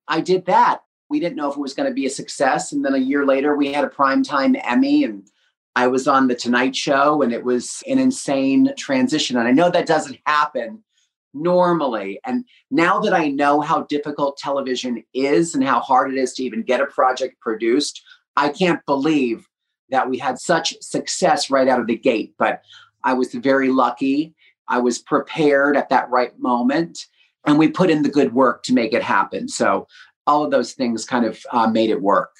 I 0.07 0.21
did 0.21 0.45
that. 0.45 0.81
We 1.09 1.21
didn't 1.21 1.37
know 1.37 1.51
if 1.51 1.57
it 1.57 1.61
was 1.61 1.73
going 1.73 1.89
to 1.89 1.95
be 1.95 2.05
a 2.05 2.11
success. 2.11 2.71
And 2.71 2.85
then 2.85 2.93
a 2.93 2.99
year 2.99 3.25
later, 3.25 3.57
we 3.57 3.73
had 3.73 3.83
a 3.83 3.89
primetime 3.89 4.61
Emmy 4.63 5.05
and 5.05 5.27
I 5.75 5.87
was 5.87 6.07
on 6.07 6.29
The 6.29 6.35
Tonight 6.35 6.77
Show, 6.77 7.23
and 7.23 7.33
it 7.33 7.43
was 7.43 7.83
an 7.89 7.99
insane 7.99 8.75
transition. 8.77 9.39
And 9.39 9.49
I 9.49 9.53
know 9.53 9.71
that 9.71 9.87
doesn't 9.87 10.19
happen 10.27 10.85
normally. 11.33 12.21
And 12.27 12.45
now 12.71 13.01
that 13.01 13.15
I 13.15 13.29
know 13.29 13.63
how 13.63 13.85
difficult 13.85 14.37
television 14.37 15.03
is 15.15 15.55
and 15.55 15.65
how 15.65 15.81
hard 15.81 16.13
it 16.13 16.19
is 16.19 16.35
to 16.35 16.45
even 16.45 16.63
get 16.63 16.83
a 16.83 16.87
project 16.87 17.41
produced, 17.41 18.03
I 18.37 18.51
can't 18.51 18.85
believe 18.85 19.49
that 19.91 20.09
we 20.09 20.19
had 20.19 20.39
such 20.39 20.75
success 20.81 21.51
right 21.51 21.69
out 21.69 21.81
of 21.81 21.87
the 21.87 21.97
gate. 21.97 22.35
But 22.39 22.63
I 23.03 23.15
was 23.15 23.35
very 23.35 23.69
lucky. 23.69 24.35
I 24.69 24.79
was 24.79 24.99
prepared 24.99 25.77
at 25.77 25.91
that 25.91 26.11
right 26.11 26.37
moment, 26.39 27.07
and 27.47 27.59
we 27.59 27.69
put 27.69 27.91
in 27.91 28.03
the 28.03 28.09
good 28.09 28.33
work 28.33 28.63
to 28.65 28.73
make 28.73 28.95
it 28.95 29.03
happen. 29.03 29.49
So 29.49 29.87
all 30.27 30.45
of 30.45 30.51
those 30.51 30.73
things 30.73 31.05
kind 31.05 31.27
of 31.27 31.39
uh, 31.53 31.67
made 31.67 31.91
it 31.91 32.01
work. 32.01 32.31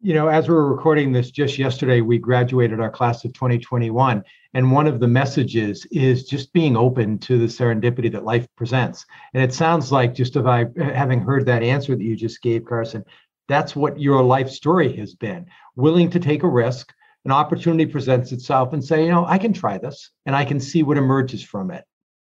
You 0.00 0.14
know, 0.14 0.28
as 0.28 0.48
we 0.48 0.54
were 0.54 0.72
recording 0.72 1.10
this 1.10 1.30
just 1.30 1.58
yesterday, 1.58 2.00
we 2.00 2.18
graduated 2.18 2.80
our 2.80 2.90
class 2.90 3.24
of 3.24 3.32
2021. 3.32 4.22
And 4.54 4.70
one 4.70 4.86
of 4.86 5.00
the 5.00 5.08
messages 5.08 5.84
is 5.90 6.24
just 6.24 6.52
being 6.52 6.76
open 6.76 7.18
to 7.20 7.38
the 7.38 7.46
serendipity 7.46 8.12
that 8.12 8.24
life 8.24 8.46
presents. 8.56 9.04
And 9.34 9.42
it 9.42 9.52
sounds 9.52 9.90
like, 9.90 10.14
just 10.14 10.36
if 10.36 10.46
I, 10.46 10.66
having 10.78 11.20
heard 11.20 11.44
that 11.46 11.62
answer 11.62 11.96
that 11.96 12.02
you 12.02 12.14
just 12.14 12.40
gave, 12.40 12.64
Carson, 12.64 13.04
that's 13.48 13.76
what 13.76 14.00
your 14.00 14.22
life 14.22 14.50
story 14.50 14.96
has 14.96 15.14
been 15.14 15.46
willing 15.76 16.10
to 16.10 16.20
take 16.20 16.42
a 16.42 16.48
risk, 16.48 16.92
an 17.24 17.32
opportunity 17.32 17.86
presents 17.86 18.32
itself, 18.32 18.72
and 18.72 18.84
say, 18.84 19.04
you 19.04 19.10
know, 19.10 19.26
I 19.26 19.38
can 19.38 19.52
try 19.52 19.78
this 19.78 20.10
and 20.24 20.34
I 20.34 20.44
can 20.44 20.60
see 20.60 20.82
what 20.82 20.96
emerges 20.96 21.42
from 21.42 21.70
it. 21.70 21.84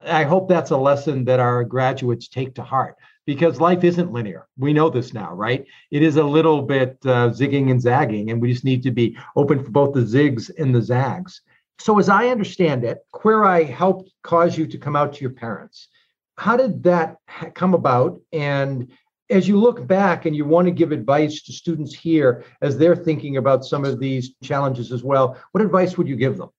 I 0.01 0.23
hope 0.23 0.47
that's 0.47 0.71
a 0.71 0.77
lesson 0.77 1.25
that 1.25 1.39
our 1.39 1.63
graduates 1.63 2.27
take 2.27 2.55
to 2.55 2.63
heart 2.63 2.95
because 3.25 3.59
life 3.59 3.83
isn't 3.83 4.11
linear. 4.11 4.47
We 4.57 4.73
know 4.73 4.89
this 4.89 5.13
now, 5.13 5.33
right? 5.33 5.65
It 5.91 6.03
is 6.03 6.17
a 6.17 6.23
little 6.23 6.61
bit 6.61 6.97
uh, 7.03 7.29
zigging 7.29 7.71
and 7.71 7.81
zagging, 7.81 8.29
and 8.31 8.41
we 8.41 8.51
just 8.51 8.63
need 8.63 8.83
to 8.83 8.91
be 8.91 9.17
open 9.35 9.63
for 9.63 9.71
both 9.71 9.93
the 9.93 10.01
zigs 10.01 10.49
and 10.57 10.73
the 10.73 10.81
zags. 10.81 11.41
So, 11.79 11.99
as 11.99 12.09
I 12.09 12.29
understand 12.29 12.83
it, 12.83 12.99
Queer 13.11 13.43
Eye 13.43 13.63
helped 13.63 14.11
cause 14.23 14.57
you 14.57 14.65
to 14.67 14.77
come 14.77 14.95
out 14.95 15.13
to 15.13 15.21
your 15.21 15.31
parents. 15.31 15.89
How 16.37 16.57
did 16.57 16.83
that 16.83 17.17
come 17.53 17.73
about? 17.73 18.19
And 18.31 18.91
as 19.29 19.47
you 19.47 19.59
look 19.59 19.85
back 19.85 20.25
and 20.25 20.35
you 20.35 20.45
want 20.45 20.65
to 20.65 20.71
give 20.71 20.91
advice 20.91 21.41
to 21.41 21.51
students 21.51 21.93
here 21.93 22.43
as 22.61 22.77
they're 22.77 22.95
thinking 22.95 23.37
about 23.37 23.65
some 23.65 23.83
of 23.85 23.99
these 23.99 24.35
challenges 24.41 24.91
as 24.91 25.03
well, 25.03 25.37
what 25.51 25.63
advice 25.63 25.97
would 25.97 26.07
you 26.07 26.15
give 26.15 26.37
them? 26.37 26.49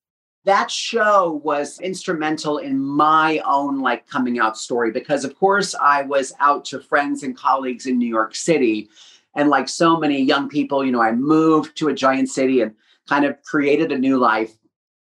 that 0.49 0.71
show 0.71 1.41
was 1.45 1.79
instrumental 1.81 2.57
in 2.57 2.79
my 2.79 3.39
own 3.45 3.81
like 3.81 4.09
coming 4.09 4.39
out 4.39 4.57
story 4.57 4.91
because 4.91 5.23
of 5.23 5.37
course 5.37 5.75
I 5.75 6.03
was 6.03 6.33
out 6.41 6.65
to 6.67 6.81
friends 6.81 7.23
and 7.23 7.37
colleagues 7.37 7.85
in 7.85 7.99
New 7.99 8.09
York 8.09 8.35
City. 8.35 8.89
And 9.35 9.51
like 9.51 9.69
so 9.69 9.99
many 9.99 10.23
young 10.23 10.49
people 10.49 10.83
you 10.85 10.91
know 10.91 11.03
I 11.03 11.13
moved 11.13 11.77
to 11.79 11.89
a 11.89 11.95
giant 11.95 12.31
city 12.31 12.63
and 12.63 12.75
kind 13.07 13.27
of 13.27 13.43
created 13.43 13.93
a 13.93 13.99
new 13.99 14.17
life. 14.17 14.53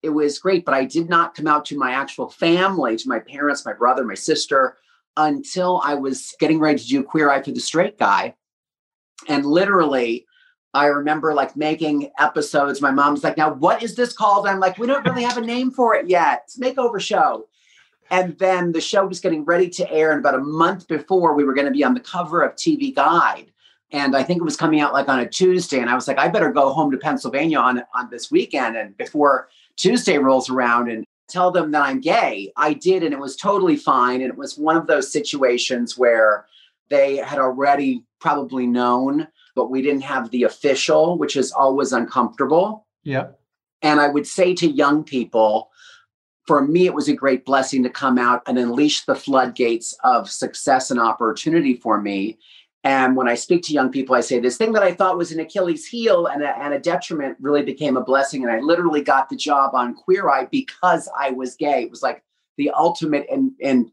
It 0.02 0.11
was 0.11 0.38
great 0.38 0.64
but 0.64 0.75
I 0.75 0.85
did 0.85 1.09
not 1.09 1.35
come 1.35 1.49
out 1.49 1.64
to 1.66 1.78
my 1.78 1.90
actual 1.90 2.31
family 2.31 2.97
to 2.97 3.09
my 3.09 3.19
parents 3.19 3.66
my 3.66 3.73
brother 3.73 4.04
my 4.04 4.14
sister 4.14 4.76
until 5.16 5.81
I 5.85 5.95
was 5.95 6.35
getting 6.40 6.59
ready 6.59 6.78
to 6.78 6.87
do 6.87 7.02
queer 7.02 7.31
eye 7.31 7.42
for 7.42 7.50
the 7.50 7.61
straight 7.61 7.99
guy 7.99 8.35
and 9.28 9.45
literally 9.45 10.26
I 10.75 10.87
remember 10.87 11.35
like 11.35 11.54
making 11.54 12.11
episodes. 12.19 12.81
My 12.81 12.90
mom's 12.90 13.23
like, 13.23 13.37
now 13.37 13.52
what 13.52 13.83
is 13.83 13.95
this 13.95 14.12
called? 14.12 14.47
I'm 14.47 14.61
like, 14.61 14.78
we 14.78 14.87
don't 14.87 15.07
really 15.07 15.23
have 15.23 15.37
a 15.37 15.42
name 15.42 15.71
for 15.71 15.95
it 15.95 16.09
yet. 16.09 16.42
It's 16.45 16.59
makeover 16.59 16.99
show. 16.99 17.47
And 18.11 18.38
then 18.38 18.73
the 18.73 18.81
show 18.81 19.07
was 19.07 19.21
getting 19.21 19.45
ready 19.45 19.69
to 19.71 19.90
air. 19.90 20.12
And 20.12 20.21
about 20.21 20.35
a 20.35 20.42
month 20.42 20.88
before, 20.88 21.35
we 21.35 21.45
were 21.45 21.54
going 21.54 21.66
to 21.66 21.73
be 21.73 21.85
on 21.85 21.95
the 21.95 22.00
cover 22.00 22.42
of 22.42 22.54
TV 22.54 22.95
Guide. 22.95 23.52
And 23.90 24.16
I 24.16 24.23
think 24.23 24.40
it 24.40 24.45
was 24.45 24.57
coming 24.57 24.81
out 24.81 24.95
like 24.95 25.09
on 25.09 25.21
a 25.21 25.28
Tuesday. 25.28 25.78
And 25.78 25.90
I 25.90 25.95
was 25.95 26.09
like, 26.09 26.19
I 26.19 26.28
better 26.28 26.50
go 26.50 26.73
home 26.73 26.90
to 26.90 26.99
Pennsylvania 26.99 27.59
on, 27.59 27.83
on 27.95 28.09
this 28.11 28.31
weekend. 28.31 28.76
And 28.76 28.97
before 28.97 29.49
Tuesday 29.76 30.16
rolls 30.16 30.49
around 30.49 30.90
and 30.90 31.04
tell 31.33 31.51
them 31.51 31.71
that 31.73 31.83
I'm 31.83 32.01
gay. 32.01 32.53
I 32.57 32.75
did. 32.75 33.03
And 33.03 33.12
it 33.12 33.19
was 33.19 33.37
totally 33.37 33.77
fine. 33.77 34.21
And 34.21 34.31
it 34.31 34.37
was 34.37 34.59
one 34.59 34.77
of 34.77 34.87
those 34.87 35.11
situations 35.11 35.97
where 35.97 36.47
they 36.91 37.17
had 37.17 37.39
already 37.39 38.05
probably 38.21 38.67
known 38.67 39.27
but 39.55 39.71
we 39.71 39.83
didn't 39.83 40.03
have 40.03 40.31
the 40.31 40.45
official, 40.45 41.19
which 41.19 41.37
is 41.37 41.53
always 41.53 41.93
uncomfortable. 41.93 42.87
Yeah. 43.05 43.29
And 43.83 44.01
I 44.01 44.09
would 44.09 44.27
say 44.27 44.55
to 44.55 44.71
young 44.71 45.05
people, 45.05 45.71
for 46.47 46.67
me, 46.67 46.87
it 46.87 46.95
was 46.95 47.09
a 47.09 47.15
great 47.15 47.45
blessing 47.45 47.83
to 47.83 47.91
come 47.91 48.19
out 48.19 48.43
and 48.47 48.59
unleash 48.59 49.05
the 49.05 49.15
floodgates 49.15 49.95
of 50.05 50.31
success 50.31 50.91
and 50.91 50.99
opportunity 50.99 51.75
for 51.75 52.01
me. 52.01 52.39
And 52.85 53.15
when 53.15 53.29
I 53.29 53.37
speak 53.37 53.62
to 53.65 53.73
young 53.73 53.93
people, 53.93 54.17
I 54.17 54.21
say 54.21 54.41
this 54.41 54.57
thing 54.57 54.73
that 54.73 54.83
I 54.83 54.93
thought 54.93 55.17
was 55.17 55.31
an 55.31 55.39
Achilles 55.39 55.87
heel 55.87 56.27
and 56.27 56.43
a, 56.43 56.59
and 56.59 56.75
a 56.75 56.81
detriment 56.81 57.37
really 57.41 57.62
became 57.62 57.97
a 57.97 58.05
blessing. 58.05 58.43
And 58.43 58.53
I 58.53 58.59
literally 58.59 59.03
got 59.03 59.29
the 59.29 59.37
job 59.37 59.75
on 59.75 59.95
Queer 59.95 60.29
Eye 60.29 60.49
because 60.51 61.09
I 61.17 61.31
was 61.31 61.55
gay. 61.55 61.85
It 61.85 61.91
was 61.91 62.03
like 62.03 62.25
the 62.57 62.71
ultimate 62.71 63.27
in, 63.31 63.55
in 63.61 63.93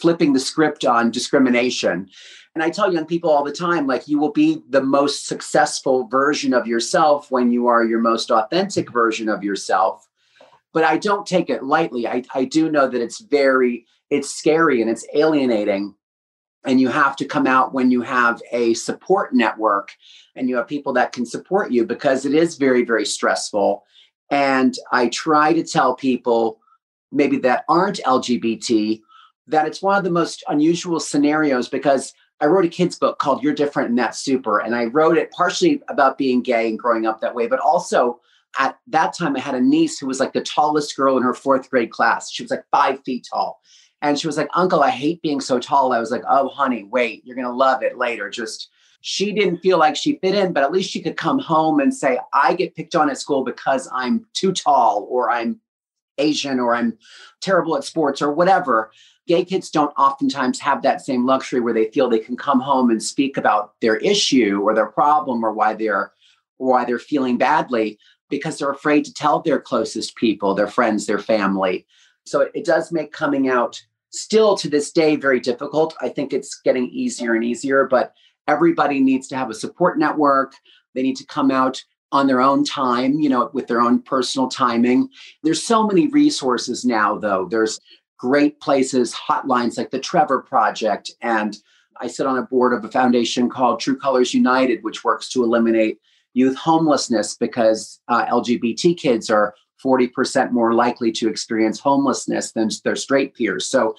flipping 0.00 0.32
the 0.32 0.40
script 0.40 0.86
on 0.86 1.10
discrimination. 1.10 2.08
And 2.54 2.64
I 2.64 2.70
tell 2.70 2.92
young 2.92 3.06
people 3.06 3.30
all 3.30 3.44
the 3.44 3.52
time 3.52 3.86
like, 3.86 4.08
you 4.08 4.18
will 4.18 4.32
be 4.32 4.62
the 4.70 4.82
most 4.82 5.26
successful 5.26 6.08
version 6.08 6.54
of 6.54 6.66
yourself 6.66 7.30
when 7.30 7.52
you 7.52 7.66
are 7.66 7.84
your 7.84 8.00
most 8.00 8.30
authentic 8.30 8.90
version 8.90 9.28
of 9.28 9.44
yourself. 9.44 10.08
But 10.72 10.84
I 10.84 10.96
don't 10.96 11.26
take 11.26 11.50
it 11.50 11.62
lightly. 11.62 12.08
I, 12.08 12.24
I 12.34 12.44
do 12.46 12.70
know 12.70 12.88
that 12.88 13.02
it's 13.02 13.20
very, 13.20 13.86
it's 14.08 14.34
scary 14.34 14.80
and 14.80 14.90
it's 14.90 15.06
alienating. 15.14 15.94
And 16.64 16.80
you 16.80 16.88
have 16.88 17.16
to 17.16 17.24
come 17.24 17.46
out 17.46 17.72
when 17.72 17.90
you 17.90 18.02
have 18.02 18.42
a 18.52 18.74
support 18.74 19.34
network 19.34 19.92
and 20.36 20.48
you 20.48 20.56
have 20.56 20.68
people 20.68 20.92
that 20.94 21.12
can 21.12 21.24
support 21.24 21.72
you 21.72 21.86
because 21.86 22.26
it 22.26 22.34
is 22.34 22.56
very, 22.56 22.84
very 22.84 23.06
stressful. 23.06 23.84
And 24.30 24.76
I 24.92 25.08
try 25.08 25.52
to 25.54 25.64
tell 25.64 25.94
people 25.94 26.60
maybe 27.10 27.38
that 27.38 27.64
aren't 27.68 28.00
LGBT 28.04 29.00
that 29.46 29.66
it's 29.66 29.82
one 29.82 29.98
of 29.98 30.04
the 30.04 30.10
most 30.10 30.44
unusual 30.48 31.00
scenarios 31.00 31.68
because 31.68 32.12
I 32.40 32.46
wrote 32.46 32.64
a 32.64 32.68
kid's 32.68 32.96
book 32.96 33.18
called 33.18 33.42
You're 33.42 33.54
Different 33.54 33.90
and 33.90 33.98
That's 33.98 34.20
Super. 34.20 34.60
And 34.60 34.74
I 34.74 34.84
wrote 34.86 35.18
it 35.18 35.30
partially 35.32 35.82
about 35.88 36.18
being 36.18 36.42
gay 36.42 36.68
and 36.68 36.78
growing 36.78 37.06
up 37.06 37.20
that 37.20 37.34
way, 37.34 37.46
but 37.46 37.58
also 37.58 38.20
at 38.58 38.78
that 38.88 39.16
time 39.16 39.36
I 39.36 39.40
had 39.40 39.54
a 39.54 39.60
niece 39.60 39.98
who 39.98 40.06
was 40.06 40.20
like 40.20 40.32
the 40.32 40.40
tallest 40.40 40.96
girl 40.96 41.16
in 41.16 41.22
her 41.22 41.34
fourth 41.34 41.68
grade 41.70 41.90
class. 41.90 42.30
She 42.30 42.42
was 42.42 42.50
like 42.50 42.64
five 42.70 43.02
feet 43.04 43.26
tall. 43.30 43.60
And 44.02 44.18
she 44.18 44.26
was 44.26 44.36
like, 44.36 44.48
Uncle, 44.54 44.82
I 44.82 44.90
hate 44.90 45.22
being 45.22 45.40
so 45.40 45.58
tall. 45.58 45.92
I 45.92 45.98
was 45.98 46.10
like, 46.10 46.22
Oh, 46.28 46.48
honey, 46.48 46.84
wait, 46.84 47.22
you're 47.24 47.36
going 47.36 47.46
to 47.46 47.52
love 47.52 47.82
it 47.82 47.98
later. 47.98 48.30
Just, 48.30 48.70
she 49.02 49.32
didn't 49.32 49.58
feel 49.58 49.78
like 49.78 49.96
she 49.96 50.18
fit 50.22 50.34
in, 50.34 50.52
but 50.52 50.62
at 50.62 50.72
least 50.72 50.90
she 50.90 51.02
could 51.02 51.16
come 51.16 51.38
home 51.38 51.80
and 51.80 51.94
say, 51.94 52.18
I 52.32 52.54
get 52.54 52.74
picked 52.74 52.94
on 52.94 53.10
at 53.10 53.18
school 53.18 53.44
because 53.44 53.88
I'm 53.92 54.26
too 54.32 54.52
tall 54.52 55.06
or 55.10 55.30
I'm 55.30 55.60
Asian 56.18 56.60
or 56.60 56.74
I'm 56.74 56.98
terrible 57.40 57.76
at 57.76 57.84
sports 57.84 58.20
or 58.20 58.30
whatever 58.32 58.90
gay 59.30 59.44
kids 59.44 59.70
don't 59.70 59.94
oftentimes 59.96 60.58
have 60.58 60.82
that 60.82 61.00
same 61.00 61.24
luxury 61.24 61.60
where 61.60 61.72
they 61.72 61.88
feel 61.92 62.08
they 62.08 62.18
can 62.18 62.36
come 62.36 62.58
home 62.58 62.90
and 62.90 63.00
speak 63.00 63.36
about 63.36 63.74
their 63.80 63.96
issue 63.98 64.60
or 64.60 64.74
their 64.74 64.88
problem 64.88 65.44
or 65.44 65.52
why 65.52 65.72
they're 65.72 66.12
or 66.58 66.72
why 66.72 66.84
they're 66.84 66.98
feeling 66.98 67.38
badly 67.38 67.96
because 68.28 68.58
they're 68.58 68.72
afraid 68.72 69.04
to 69.04 69.14
tell 69.14 69.38
their 69.38 69.60
closest 69.60 70.16
people, 70.16 70.52
their 70.52 70.66
friends, 70.66 71.06
their 71.06 71.20
family. 71.20 71.86
So 72.26 72.40
it, 72.40 72.50
it 72.56 72.64
does 72.64 72.90
make 72.90 73.12
coming 73.12 73.48
out 73.48 73.80
still 74.10 74.56
to 74.56 74.68
this 74.68 74.92
day 74.92 75.16
very 75.16 75.40
difficult. 75.40 75.94
I 76.00 76.08
think 76.08 76.32
it's 76.32 76.60
getting 76.60 76.88
easier 76.88 77.34
and 77.34 77.44
easier, 77.44 77.86
but 77.86 78.12
everybody 78.48 79.00
needs 79.00 79.28
to 79.28 79.36
have 79.36 79.50
a 79.50 79.54
support 79.54 79.98
network. 79.98 80.54
They 80.94 81.02
need 81.02 81.16
to 81.16 81.26
come 81.26 81.50
out 81.50 81.82
on 82.12 82.26
their 82.26 82.40
own 82.40 82.64
time, 82.64 83.20
you 83.20 83.28
know, 83.28 83.50
with 83.52 83.68
their 83.68 83.80
own 83.80 84.02
personal 84.02 84.48
timing. 84.48 85.08
There's 85.42 85.62
so 85.62 85.86
many 85.86 86.08
resources 86.08 86.84
now, 86.84 87.16
though. 87.16 87.46
There's 87.48 87.78
great 88.18 88.60
places, 88.60 89.14
hotlines 89.14 89.78
like 89.78 89.90
the 89.90 90.00
Trevor 90.00 90.40
Project. 90.42 91.12
And 91.22 91.56
I 92.00 92.08
sit 92.08 92.26
on 92.26 92.38
a 92.38 92.42
board 92.42 92.72
of 92.72 92.84
a 92.84 92.90
foundation 92.90 93.48
called 93.48 93.78
True 93.78 93.96
Colors 93.96 94.34
United, 94.34 94.82
which 94.82 95.04
works 95.04 95.28
to 95.30 95.44
eliminate 95.44 96.00
youth 96.32 96.56
homelessness 96.56 97.36
because 97.36 98.00
uh, 98.08 98.26
LGBT 98.26 98.96
kids 98.96 99.30
are 99.30 99.54
40% 99.84 100.52
more 100.52 100.74
likely 100.74 101.12
to 101.12 101.28
experience 101.28 101.80
homelessness 101.80 102.52
than 102.52 102.68
their 102.84 102.96
straight 102.96 103.34
peers. 103.34 103.66
So 103.66 103.96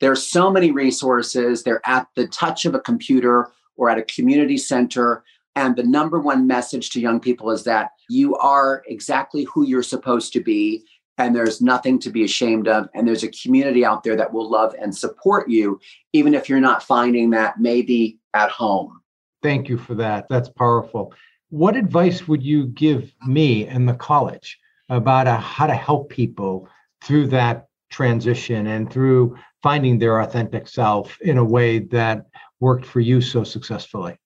there's 0.00 0.26
so 0.26 0.50
many 0.50 0.70
resources. 0.70 1.62
They're 1.62 1.86
at 1.86 2.08
the 2.14 2.26
touch 2.28 2.64
of 2.64 2.74
a 2.74 2.80
computer 2.80 3.50
or 3.76 3.90
at 3.90 3.98
a 3.98 4.02
community 4.02 4.56
center. 4.56 5.24
And 5.56 5.74
the 5.76 5.82
number 5.82 6.20
one 6.20 6.46
message 6.46 6.90
to 6.90 7.00
young 7.00 7.20
people 7.20 7.50
is 7.50 7.64
that 7.64 7.90
you 8.08 8.36
are 8.36 8.82
exactly 8.86 9.44
who 9.44 9.66
you're 9.66 9.82
supposed 9.82 10.32
to 10.34 10.40
be 10.40 10.84
and 11.18 11.34
there's 11.34 11.60
nothing 11.60 11.98
to 11.98 12.10
be 12.10 12.24
ashamed 12.24 12.68
of 12.68 12.88
and 12.94 13.06
there's 13.06 13.24
a 13.24 13.30
community 13.30 13.84
out 13.84 14.04
there 14.04 14.16
that 14.16 14.32
will 14.32 14.48
love 14.48 14.74
and 14.80 14.96
support 14.96 15.50
you 15.50 15.78
even 16.12 16.32
if 16.32 16.48
you're 16.48 16.60
not 16.60 16.82
finding 16.82 17.30
that 17.30 17.58
maybe 17.58 18.18
at 18.34 18.50
home 18.50 19.00
thank 19.42 19.68
you 19.68 19.76
for 19.76 19.94
that 19.94 20.26
that's 20.30 20.48
powerful 20.48 21.12
What 21.50 21.76
advice 21.76 22.28
would 22.28 22.42
you 22.42 22.66
give 22.68 23.12
me 23.26 23.66
and 23.66 23.88
the 23.88 23.94
college 23.94 24.58
about 24.88 25.26
uh, 25.26 25.38
how 25.38 25.66
to 25.66 25.74
help 25.74 26.10
people 26.10 26.68
through 27.02 27.28
that 27.28 27.66
transition 27.90 28.66
and 28.66 28.92
through 28.92 29.36
finding 29.62 29.98
their 29.98 30.20
authentic 30.20 30.68
self 30.68 31.20
in 31.20 31.38
a 31.38 31.44
way 31.44 31.78
that 31.78 32.26
worked 32.60 32.86
for 32.86 33.00
you 33.00 33.20
so 33.20 33.44
successfully? 33.44 34.16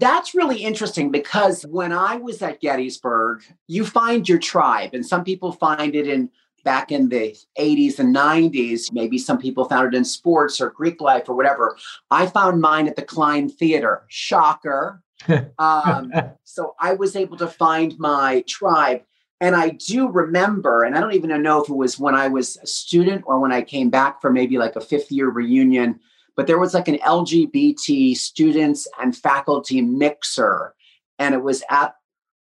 That's 0.00 0.34
really 0.34 0.58
interesting 0.58 1.10
because 1.10 1.64
when 1.64 1.92
I 1.92 2.16
was 2.16 2.40
at 2.42 2.60
Gettysburg, 2.60 3.42
you 3.66 3.84
find 3.84 4.28
your 4.28 4.38
tribe, 4.38 4.90
and 4.92 5.04
some 5.04 5.24
people 5.24 5.52
find 5.52 5.96
it 5.96 6.06
in 6.06 6.30
back 6.64 6.92
in 6.92 7.08
the 7.08 7.36
80s 7.58 7.98
and 7.98 8.14
90s. 8.14 8.92
Maybe 8.92 9.18
some 9.18 9.38
people 9.38 9.64
found 9.64 9.94
it 9.94 9.96
in 9.96 10.04
sports 10.04 10.60
or 10.60 10.70
Greek 10.70 11.00
life 11.00 11.28
or 11.28 11.34
whatever. 11.34 11.76
I 12.10 12.26
found 12.26 12.60
mine 12.60 12.88
at 12.88 12.96
the 12.96 13.02
Kline 13.02 13.48
Theater. 13.48 14.04
Shocker. 14.08 15.02
um, 15.58 16.12
so 16.44 16.74
I 16.78 16.94
was 16.94 17.16
able 17.16 17.36
to 17.38 17.46
find 17.46 17.98
my 17.98 18.44
tribe. 18.46 19.02
And 19.40 19.54
I 19.54 19.70
do 19.70 20.08
remember, 20.08 20.82
and 20.82 20.96
I 20.96 21.00
don't 21.00 21.14
even 21.14 21.42
know 21.42 21.62
if 21.62 21.70
it 21.70 21.76
was 21.76 21.98
when 21.98 22.14
I 22.14 22.28
was 22.28 22.56
a 22.56 22.66
student 22.66 23.22
or 23.26 23.38
when 23.38 23.52
I 23.52 23.62
came 23.62 23.88
back 23.88 24.20
for 24.20 24.32
maybe 24.32 24.58
like 24.58 24.74
a 24.74 24.80
fifth 24.80 25.12
year 25.12 25.28
reunion 25.28 26.00
but 26.38 26.46
there 26.46 26.60
was 26.60 26.72
like 26.72 26.86
an 26.86 26.98
LGBT 26.98 28.16
students 28.16 28.86
and 29.02 29.14
faculty 29.16 29.82
mixer, 29.82 30.72
and 31.18 31.34
it 31.34 31.42
was 31.42 31.64
at 31.68 31.96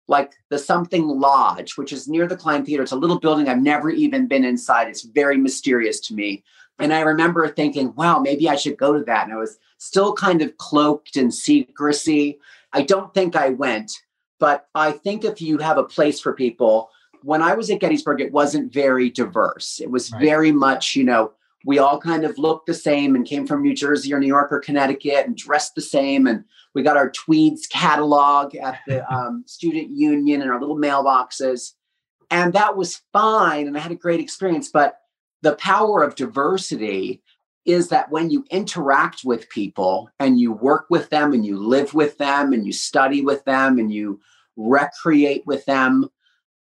like 0.07 0.35
the 0.51 0.59
something 0.59 1.09
lodge, 1.09 1.79
which 1.79 1.95
is 1.95 2.07
near 2.07 2.27
the 2.27 2.37
Kline 2.37 2.63
Theater. 2.63 2.83
It's 2.83 2.93
a 2.93 2.97
little 2.97 3.19
building 3.19 3.49
I've 3.49 3.63
never 3.63 3.89
even 3.89 4.27
been 4.27 4.45
inside. 4.45 4.89
It's 4.89 5.01
very 5.01 5.39
mysterious 5.39 5.99
to 6.01 6.15
me. 6.15 6.45
And 6.79 6.93
I 6.93 7.01
remember 7.01 7.49
thinking, 7.49 7.95
wow, 7.95 8.19
maybe 8.19 8.51
I 8.51 8.57
should 8.57 8.77
go 8.77 8.93
to 8.99 9.03
that. 9.05 9.25
And 9.25 9.33
I 9.33 9.39
was 9.39 9.57
still 9.79 10.13
kind 10.13 10.43
of 10.43 10.59
cloaked 10.59 11.17
in 11.17 11.31
secrecy. 11.31 12.39
I 12.75 12.83
don't 12.83 13.15
think 13.15 13.35
I 13.35 13.49
went, 13.49 14.03
but 14.39 14.67
I 14.75 14.93
think 14.93 15.25
if 15.25 15.41
you 15.41 15.59
have 15.59 15.79
a 15.79 15.85
place 15.85 16.21
for 16.21 16.33
people, 16.33 16.91
when 17.23 17.43
I 17.43 17.55
was 17.55 17.71
at 17.71 17.81
Gettysburg, 17.81 18.21
it 18.21 18.33
wasn't 18.33 18.73
very 18.73 19.11
diverse. 19.11 19.81
It 19.81 19.91
was 19.91 20.13
right. 20.13 20.23
very 20.23 20.53
much, 20.53 20.95
you 20.95 21.05
know, 21.05 21.33
we 21.65 21.79
all 21.79 21.99
kind 21.99 22.25
of 22.25 22.39
looked 22.39 22.67
the 22.67 22.75
same 22.75 23.17
and 23.17 23.27
came 23.27 23.47
from 23.47 23.63
New 23.63 23.75
Jersey 23.75 24.15
or 24.15 24.21
New 24.21 24.27
York 24.29 24.53
or 24.53 24.61
Connecticut 24.61 25.27
and 25.27 25.37
dressed 25.37 25.75
the 25.75 25.83
same. 25.83 26.29
And 26.29 26.45
we 26.75 26.83
got 26.83 26.97
our 26.97 27.11
Tweeds 27.11 27.67
catalog 27.67 28.55
at 28.55 28.79
the 28.87 29.13
um, 29.15 29.43
student 29.47 29.91
union 29.91 30.43
in 30.43 30.49
our 30.49 30.61
little 30.61 30.79
mailboxes. 30.79 31.73
And 32.31 32.53
that 32.53 32.77
was 32.77 33.03
fine. 33.13 33.67
And 33.67 33.77
I 33.77 33.81
had 33.81 33.91
a 33.91 33.97
great 33.97 34.21
experience. 34.21 34.71
But 34.71 35.01
the 35.43 35.57
power 35.57 36.05
of 36.05 36.15
diversity 36.15 37.23
is 37.67 37.89
that 37.89 38.11
when 38.11 38.31
you 38.31 38.45
interact 38.51 39.25
with 39.25 39.49
people 39.51 40.09
and 40.21 40.39
you 40.39 40.53
work 40.53 40.87
with 40.89 41.11
them 41.11 41.33
and 41.33 41.45
you 41.45 41.59
live 41.59 41.93
with 41.95 42.17
them 42.19 42.53
and 42.53 42.65
you 42.65 42.73
study 42.73 43.23
with 43.23 43.45
them 43.45 43.79
and 43.79 43.93
you 43.93 44.21
recreate 44.57 45.45
with 45.47 45.65
them, 45.67 46.09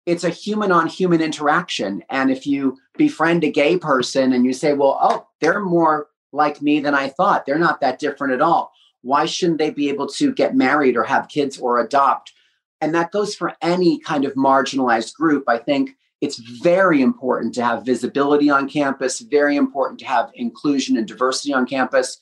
it's 0.04 0.24
a 0.24 0.30
human 0.30 0.72
on 0.72 0.86
human 0.86 1.20
interaction. 1.20 2.02
And 2.10 2.30
if 2.30 2.46
you 2.46 2.76
befriend 2.96 3.44
a 3.44 3.50
gay 3.50 3.78
person 3.78 4.32
and 4.32 4.44
you 4.44 4.52
say, 4.52 4.72
well, 4.72 4.98
oh, 5.00 5.26
they're 5.40 5.60
more 5.60 6.08
like 6.32 6.60
me 6.60 6.80
than 6.80 6.94
I 6.94 7.08
thought, 7.08 7.46
they're 7.46 7.58
not 7.58 7.80
that 7.80 7.98
different 7.98 8.34
at 8.34 8.42
all. 8.42 8.72
Why 9.02 9.26
shouldn't 9.26 9.58
they 9.58 9.70
be 9.70 9.88
able 9.88 10.08
to 10.08 10.32
get 10.32 10.56
married 10.56 10.96
or 10.96 11.04
have 11.04 11.28
kids 11.28 11.58
or 11.58 11.80
adopt? 11.80 12.32
And 12.80 12.94
that 12.94 13.12
goes 13.12 13.34
for 13.34 13.54
any 13.62 13.98
kind 14.00 14.24
of 14.24 14.34
marginalized 14.34 15.14
group. 15.14 15.44
I 15.48 15.58
think 15.58 15.96
it's 16.20 16.38
very 16.38 17.02
important 17.02 17.54
to 17.54 17.64
have 17.64 17.84
visibility 17.84 18.48
on 18.48 18.68
campus, 18.68 19.20
very 19.20 19.56
important 19.56 20.00
to 20.00 20.06
have 20.06 20.30
inclusion 20.34 20.96
and 20.96 21.06
diversity 21.06 21.52
on 21.52 21.66
campus, 21.66 22.18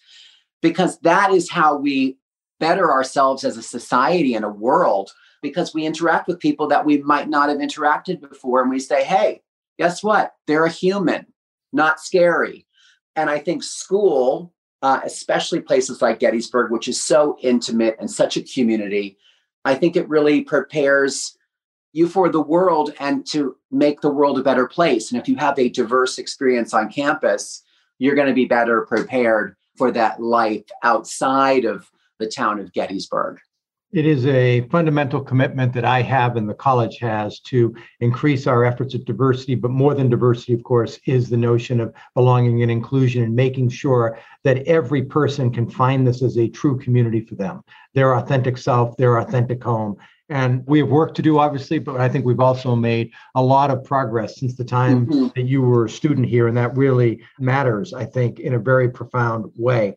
because 0.62 0.98
that 1.00 1.30
is 1.30 1.50
how 1.50 1.76
we 1.76 2.16
better 2.60 2.90
ourselves 2.90 3.44
as 3.44 3.56
a 3.56 3.62
society 3.62 4.34
and 4.34 4.44
a 4.44 4.48
world 4.48 5.10
because 5.42 5.74
we 5.74 5.84
interact 5.84 6.26
with 6.26 6.40
people 6.40 6.66
that 6.68 6.86
we 6.86 7.02
might 7.02 7.28
not 7.28 7.50
have 7.50 7.58
interacted 7.58 8.20
before. 8.20 8.62
And 8.62 8.70
we 8.70 8.80
say, 8.80 9.04
hey, 9.04 9.42
guess 9.78 10.02
what? 10.02 10.32
They're 10.46 10.64
a 10.64 10.70
human, 10.70 11.26
not 11.72 12.00
scary. 12.00 12.66
And 13.14 13.28
I 13.28 13.38
think 13.38 13.62
school, 13.62 14.54
uh, 14.80 15.00
especially 15.04 15.60
places 15.60 16.00
like 16.00 16.20
Gettysburg, 16.20 16.72
which 16.72 16.88
is 16.88 17.02
so 17.02 17.36
intimate 17.42 17.96
and 18.00 18.10
such 18.10 18.36
a 18.38 18.42
community, 18.42 19.18
I 19.66 19.74
think 19.74 19.96
it 19.96 20.08
really 20.08 20.40
prepares 20.40 21.36
you 21.94 22.08
for 22.08 22.28
the 22.28 22.40
world 22.40 22.92
and 22.98 23.24
to 23.24 23.56
make 23.70 24.00
the 24.00 24.10
world 24.10 24.38
a 24.38 24.42
better 24.42 24.66
place. 24.66 25.10
And 25.10 25.20
if 25.20 25.28
you 25.28 25.36
have 25.36 25.58
a 25.58 25.68
diverse 25.68 26.18
experience 26.18 26.74
on 26.74 26.90
campus, 26.90 27.62
you're 27.98 28.16
going 28.16 28.28
to 28.28 28.35
be 28.35 28.46
better 28.46 28.83
prepared 28.83 29.54
for 29.78 29.92
that 29.92 30.20
life 30.20 30.64
outside 30.83 31.64
of 31.64 31.88
the 32.18 32.26
town 32.26 32.59
of 32.59 32.72
Gettysburg. 32.72 33.38
It 33.94 34.07
is 34.07 34.26
a 34.26 34.62
fundamental 34.70 35.20
commitment 35.20 35.72
that 35.74 35.85
I 35.85 36.02
have 36.02 36.35
and 36.35 36.48
the 36.48 36.54
college 36.54 36.98
has 36.98 37.38
to 37.42 37.72
increase 38.00 38.48
our 38.48 38.64
efforts 38.64 38.96
at 38.96 39.04
diversity. 39.04 39.54
But 39.54 39.70
more 39.70 39.94
than 39.94 40.11
diversity, 40.11 40.52
of 40.52 40.64
course, 40.64 40.98
is 41.07 41.30
the 41.30 41.37
notion 41.37 41.78
of 41.78 41.94
belonging 42.12 42.62
and 42.62 42.72
inclusion 42.72 43.22
and 43.22 43.37
making 43.37 43.68
sure 43.68 44.18
that 44.42 44.66
every 44.66 45.04
person 45.04 45.52
can 45.52 45.70
find 45.70 46.04
this 46.04 46.22
as 46.24 46.37
a 46.38 46.48
true 46.48 46.76
community 46.76 47.20
for 47.20 47.37
them, 47.37 47.62
their 47.94 48.16
authentic 48.16 48.59
self, 48.59 48.96
their 48.96 49.18
authentic 49.18 49.62
home. 49.62 49.96
And 50.28 50.66
we 50.66 50.80
have 50.80 50.88
work 50.88 51.14
to 51.14 51.22
do, 51.22 51.38
obviously, 51.38 51.78
but 51.78 52.00
I 52.00 52.09
think 52.09 52.24
we've 52.24 52.40
also 52.40 52.74
made 52.74 53.12
a 53.37 53.42
lot 53.42 53.70
of 53.70 53.85
progress 53.85 54.40
since 54.40 54.57
the 54.57 54.64
time 54.64 55.07
mm-hmm. 55.07 55.28
that 55.37 55.46
you 55.46 55.62
were 55.62 55.85
a 55.85 55.88
student 55.88 56.26
here. 56.26 56.48
And 56.48 56.57
that 56.57 56.76
really 56.76 57.22
matters, 57.38 57.94
I 57.94 58.07
think, 58.07 58.40
in 58.40 58.54
a 58.54 58.59
very 58.59 58.90
profound 58.90 59.52
way. 59.54 59.96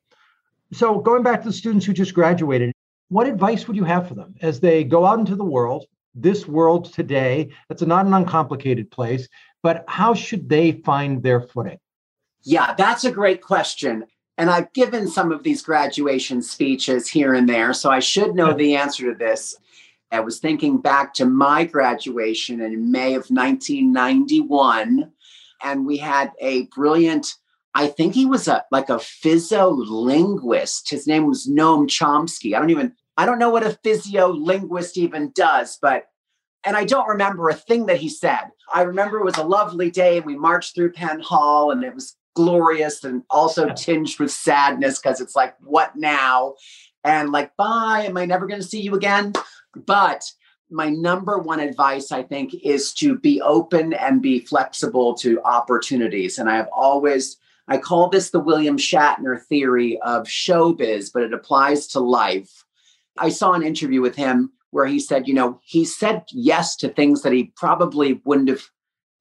So, 0.72 1.00
going 1.00 1.24
back 1.24 1.42
to 1.42 1.48
the 1.48 1.54
students 1.54 1.86
who 1.86 1.94
just 1.94 2.14
graduated, 2.14 2.74
what 3.10 3.28
advice 3.28 3.68
would 3.68 3.78
you 3.78 3.84
have 3.84 4.08
for 4.08 4.16
them 4.16 4.36
as 4.42 4.60
they 4.60 4.84
go 4.84 5.06
out 5.06 5.20
into 5.20 5.36
the 5.36 5.46
world, 5.46 5.86
this 6.14 6.48
world 6.48 6.94
today? 6.94 7.50
That's 7.70 7.82
not 7.82 8.06
an 8.06 8.14
uncomplicated 8.14 8.92
place, 8.92 9.28
but 9.64 9.86
how 9.88 10.14
should 10.14 10.50
they 10.50 10.74
find 10.74 11.24
their 11.24 11.42
footing? 11.42 11.80
Yeah, 12.44 12.74
that's 12.78 13.04
a 13.04 13.12
great 13.12 13.42
question. 13.42 14.06
And 14.38 14.50
I've 14.50 14.72
given 14.74 15.08
some 15.08 15.32
of 15.32 15.44
these 15.44 15.62
graduation 15.62 16.42
speeches 16.42 17.08
here 17.08 17.34
and 17.34 17.50
there, 17.50 17.74
so 17.74 17.90
I 17.90 18.00
should 18.00 18.36
know 18.36 18.54
the 18.54 18.76
answer 18.76 19.12
to 19.12 19.18
this. 19.18 19.56
I 20.12 20.20
was 20.20 20.40
thinking 20.40 20.78
back 20.78 21.14
to 21.16 21.26
my 21.26 21.66
graduation 21.66 22.62
in 22.62 22.92
May 22.92 23.16
of 23.16 23.28
1991, 23.30 25.12
and 25.64 25.86
we 25.86 25.98
had 25.98 26.32
a 26.40 26.68
brilliant 26.68 27.36
I 27.78 27.86
think 27.86 28.16
he 28.16 28.26
was 28.26 28.48
a 28.48 28.66
like 28.72 28.90
a 28.90 28.96
physiolinguist. 28.96 30.90
His 30.90 31.06
name 31.06 31.28
was 31.28 31.46
Noam 31.46 31.86
Chomsky. 31.86 32.56
I 32.56 32.60
don't 32.60 32.72
even 32.72 32.94
I 33.18 33.26
don't 33.28 33.38
know 33.38 33.52
what 33.52 33.64
a 33.64 33.78
physiolinguist 33.86 34.98
even 34.98 35.32
does, 35.36 35.78
but 35.80 36.06
and 36.64 36.76
I 36.76 36.86
don't 36.86 37.08
remember 37.08 37.50
a 37.50 37.54
thing 37.54 37.86
that 37.86 37.98
he 37.98 38.10
said. 38.10 38.46
I 38.74 38.82
remember 38.82 39.20
it 39.20 39.26
was 39.26 39.38
a 39.38 39.44
lovely 39.44 39.92
day 39.92 40.18
and 40.18 40.26
we 40.26 40.36
marched 40.36 40.74
through 40.74 40.94
Penn 40.94 41.20
Hall 41.20 41.70
and 41.70 41.84
it 41.84 41.94
was 41.94 42.18
glorious 42.36 43.04
and 43.04 43.22
also 43.30 43.70
tinged 43.70 44.20
with 44.20 44.32
sadness 44.32 44.98
because 44.98 45.22
it's 45.22 45.36
like, 45.36 45.54
what 45.60 45.96
now? 45.96 46.56
And 47.04 47.32
like, 47.32 47.56
bye, 47.58 48.06
am 48.08 48.18
I 48.18 48.26
never 48.26 48.48
going 48.48 48.60
to 48.60 48.68
see 48.68 48.82
you 48.82 48.96
again? 48.96 49.34
But 49.76 50.24
my 50.72 50.90
number 50.90 51.38
one 51.38 51.60
advice, 51.60 52.12
I 52.12 52.24
think, 52.24 52.56
is 52.56 52.92
to 52.96 53.20
be 53.20 53.40
open 53.40 53.94
and 53.94 54.20
be 54.20 54.40
flexible 54.40 55.14
to 55.20 55.40
opportunities. 55.44 56.40
And 56.40 56.50
I 56.50 56.56
have 56.56 56.70
always 56.74 57.38
I 57.68 57.78
call 57.78 58.10
this 58.10 58.30
the 58.30 58.40
William 58.40 58.78
Shatner 58.78 59.42
theory 59.42 60.00
of 60.02 60.24
showbiz, 60.24 61.12
but 61.14 61.24
it 61.24 61.34
applies 61.34 61.88
to 61.88 62.00
life. 62.00 62.64
I 63.18 63.30
saw 63.30 63.54
an 63.54 63.64
interview 63.64 64.02
with 64.02 64.16
him 64.16 64.52
where 64.72 64.86
he 64.86 65.00
said, 65.00 65.28
you 65.28 65.34
know, 65.34 65.60
he 65.64 65.84
said 65.84 66.24
yes 66.32 66.76
to 66.78 66.90
things 66.90 67.22
that 67.24 67.34
he 67.34 67.52
probably 67.56 68.22
wouldn't 68.26 68.50
have 68.50 68.64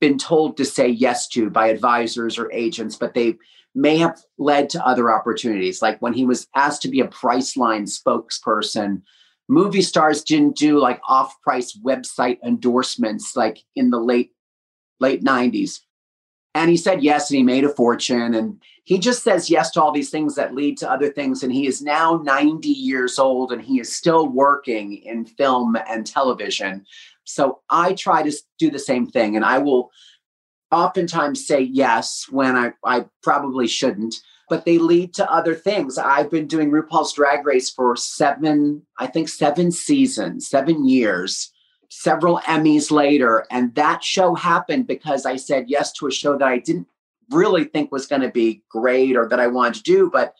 been 0.01 0.19
told 0.19 0.57
to 0.57 0.65
say 0.65 0.89
yes 0.89 1.27
to 1.29 1.51
by 1.51 1.69
advisors 1.69 2.39
or 2.39 2.53
agents, 2.53 2.97
but 2.97 3.15
they 3.15 3.37
may 3.75 3.99
have 3.99 4.21
led 4.39 4.71
to 4.71 4.87
other 4.87 5.11
opportunities. 5.11 5.83
Like 5.83 6.01
when 6.01 6.13
he 6.13 6.25
was 6.25 6.47
asked 6.55 6.83
to 6.83 6.89
be 6.89 7.01
a 7.01 7.09
Priceline 7.09 7.89
spokesperson, 7.89 9.03
movie 9.49 9.83
stars 9.83 10.23
didn't 10.23 10.57
do 10.57 10.79
like 10.79 11.01
off-price 11.09 11.79
website 11.79 12.39
endorsements 12.45 13.37
like 13.37 13.59
in 13.75 13.91
the 13.91 14.01
late 14.01 14.33
late 14.99 15.23
90s 15.23 15.81
and 16.57 16.71
he 16.71 16.77
said 16.79 17.03
yes, 17.03 17.31
and 17.31 17.37
he 17.37 17.43
made 17.43 17.65
a 17.65 17.69
fortune. 17.69 18.33
And 18.33 18.59
he 18.85 18.99
just 18.99 19.23
says 19.23 19.51
yes 19.51 19.71
to 19.73 19.83
all 19.83 19.93
these 19.93 20.09
things 20.09 20.37
that 20.37 20.55
lead 20.55 20.79
to 20.79 20.91
other 20.91 21.11
things. 21.11 21.43
And 21.43 21.53
he 21.53 21.67
is 21.67 21.83
now 21.83 22.23
90 22.25 22.67
years 22.67 23.19
old 23.19 23.53
and 23.53 23.61
he 23.61 23.79
is 23.79 23.95
still 23.95 24.27
working 24.27 24.95
in 24.95 25.27
film 25.27 25.77
and 25.87 26.07
television. 26.07 26.87
So 27.25 27.61
I 27.69 27.93
try 27.93 28.23
to 28.23 28.33
do 28.59 28.71
the 28.71 28.79
same 28.79 29.07
thing. 29.07 29.37
And 29.37 29.45
I 29.45 29.59
will 29.59 29.91
oftentimes 30.73 31.47
say 31.47 31.61
yes 31.61 32.25
when 32.31 32.57
I, 32.57 32.73
I 32.83 33.05
probably 33.23 33.69
shouldn't, 33.69 34.15
but 34.49 34.65
they 34.65 34.79
lead 34.79 35.13
to 35.17 35.31
other 35.31 35.55
things. 35.55 35.99
I've 35.99 36.31
been 36.31 36.47
doing 36.47 36.71
RuPaul's 36.71 37.13
Drag 37.13 37.45
Race 37.45 37.69
for 37.69 37.97
seven, 37.97 38.81
I 38.99 39.09
think 39.09 39.29
seven 39.29 39.71
seasons, 39.73 40.49
seven 40.49 40.89
years 40.89 41.53
several 41.91 42.39
Emmys 42.47 42.91
later. 42.91 43.47
And 43.51 43.75
that 43.75 44.03
show 44.03 44.35
happened 44.35 44.87
because 44.87 45.27
I 45.27 45.37
said 45.37 45.69
yes 45.69 45.93
to 45.95 46.07
a 46.07 46.11
show 46.11 46.37
that 46.39 46.49
I 46.49 46.59
didn't 46.59 46.87
really 47.31 47.65
think 47.65 47.91
was 47.91 48.07
going 48.07 48.23
to 48.23 48.31
be 48.31 48.63
great 48.69 49.17
or 49.17 49.29
that 49.29 49.41
I 49.41 49.47
wanted 49.47 49.75
to 49.75 49.83
do. 49.83 50.11
But 50.11 50.35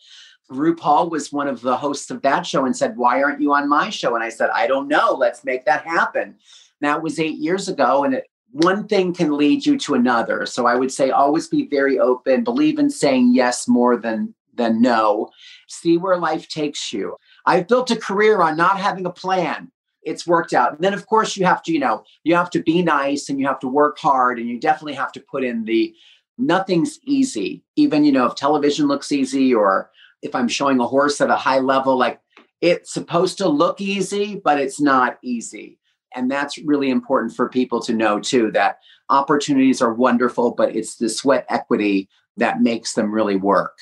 RuPaul 0.51 1.11
was 1.11 1.31
one 1.31 1.47
of 1.47 1.61
the 1.61 1.75
hosts 1.75 2.09
of 2.09 2.21
that 2.21 2.45
show 2.45 2.65
and 2.65 2.75
said, 2.75 2.97
Why 2.97 3.21
aren't 3.21 3.41
you 3.41 3.53
on 3.53 3.67
my 3.67 3.89
show? 3.89 4.15
And 4.15 4.23
I 4.23 4.29
said, 4.29 4.49
I 4.53 4.67
don't 4.67 4.87
know. 4.87 5.13
Let's 5.13 5.43
make 5.43 5.65
that 5.65 5.85
happen. 5.85 6.35
That 6.81 7.01
was 7.01 7.19
eight 7.19 7.37
years 7.37 7.67
ago. 7.67 8.03
And 8.03 8.13
it, 8.15 8.27
one 8.51 8.87
thing 8.87 9.13
can 9.13 9.37
lead 9.37 9.65
you 9.65 9.77
to 9.79 9.93
another. 9.93 10.45
So 10.45 10.65
I 10.65 10.75
would 10.75 10.91
say 10.91 11.11
always 11.11 11.47
be 11.47 11.67
very 11.67 11.99
open, 11.99 12.43
believe 12.43 12.79
in 12.79 12.89
saying 12.89 13.33
yes 13.33 13.67
more 13.67 13.97
than 13.97 14.33
than 14.53 14.81
no. 14.81 15.29
See 15.67 15.97
where 15.97 16.17
life 16.17 16.47
takes 16.47 16.91
you. 16.91 17.15
I've 17.45 17.67
built 17.67 17.91
a 17.91 17.95
career 17.95 18.41
on 18.41 18.57
not 18.57 18.79
having 18.79 19.05
a 19.05 19.11
plan. 19.11 19.71
It's 20.07 20.25
worked 20.25 20.53
out. 20.53 20.73
And 20.73 20.83
then 20.83 20.93
of 20.93 21.05
course 21.05 21.35
you 21.35 21.45
have 21.45 21.61
to, 21.63 21.71
you 21.71 21.79
know, 21.79 22.03
you 22.23 22.35
have 22.35 22.49
to 22.51 22.63
be 22.63 22.81
nice 22.81 23.29
and 23.29 23.39
you 23.39 23.47
have 23.47 23.59
to 23.59 23.67
work 23.67 23.97
hard 23.99 24.39
and 24.39 24.47
you 24.47 24.59
definitely 24.59 24.93
have 24.93 25.11
to 25.13 25.19
put 25.19 25.43
in 25.43 25.65
the 25.65 25.93
nothing's 26.37 26.99
easy. 27.03 27.63
Even, 27.75 28.03
you 28.03 28.11
know, 28.11 28.25
if 28.25 28.35
television 28.35 28.87
looks 28.87 29.11
easy 29.11 29.53
or 29.53 29.91
if 30.21 30.33
I'm 30.33 30.47
showing 30.47 30.79
a 30.79 30.87
horse 30.87 31.19
at 31.19 31.29
a 31.29 31.35
high 31.35 31.59
level, 31.59 31.97
like 31.97 32.21
it's 32.61 32.93
supposed 32.93 33.37
to 33.39 33.47
look 33.47 33.81
easy, 33.81 34.41
but 34.43 34.59
it's 34.59 34.79
not 34.79 35.17
easy. 35.21 35.77
And 36.15 36.31
that's 36.31 36.57
really 36.57 36.89
important 36.89 37.35
for 37.35 37.49
people 37.49 37.81
to 37.81 37.93
know 37.93 38.19
too 38.19 38.51
that 38.51 38.79
opportunities 39.09 39.81
are 39.81 39.93
wonderful, 39.93 40.51
but 40.51 40.75
it's 40.75 40.95
the 40.95 41.09
sweat 41.09 41.45
equity 41.49 42.09
that 42.37 42.61
makes 42.61 42.93
them 42.93 43.13
really 43.13 43.35
work. 43.35 43.77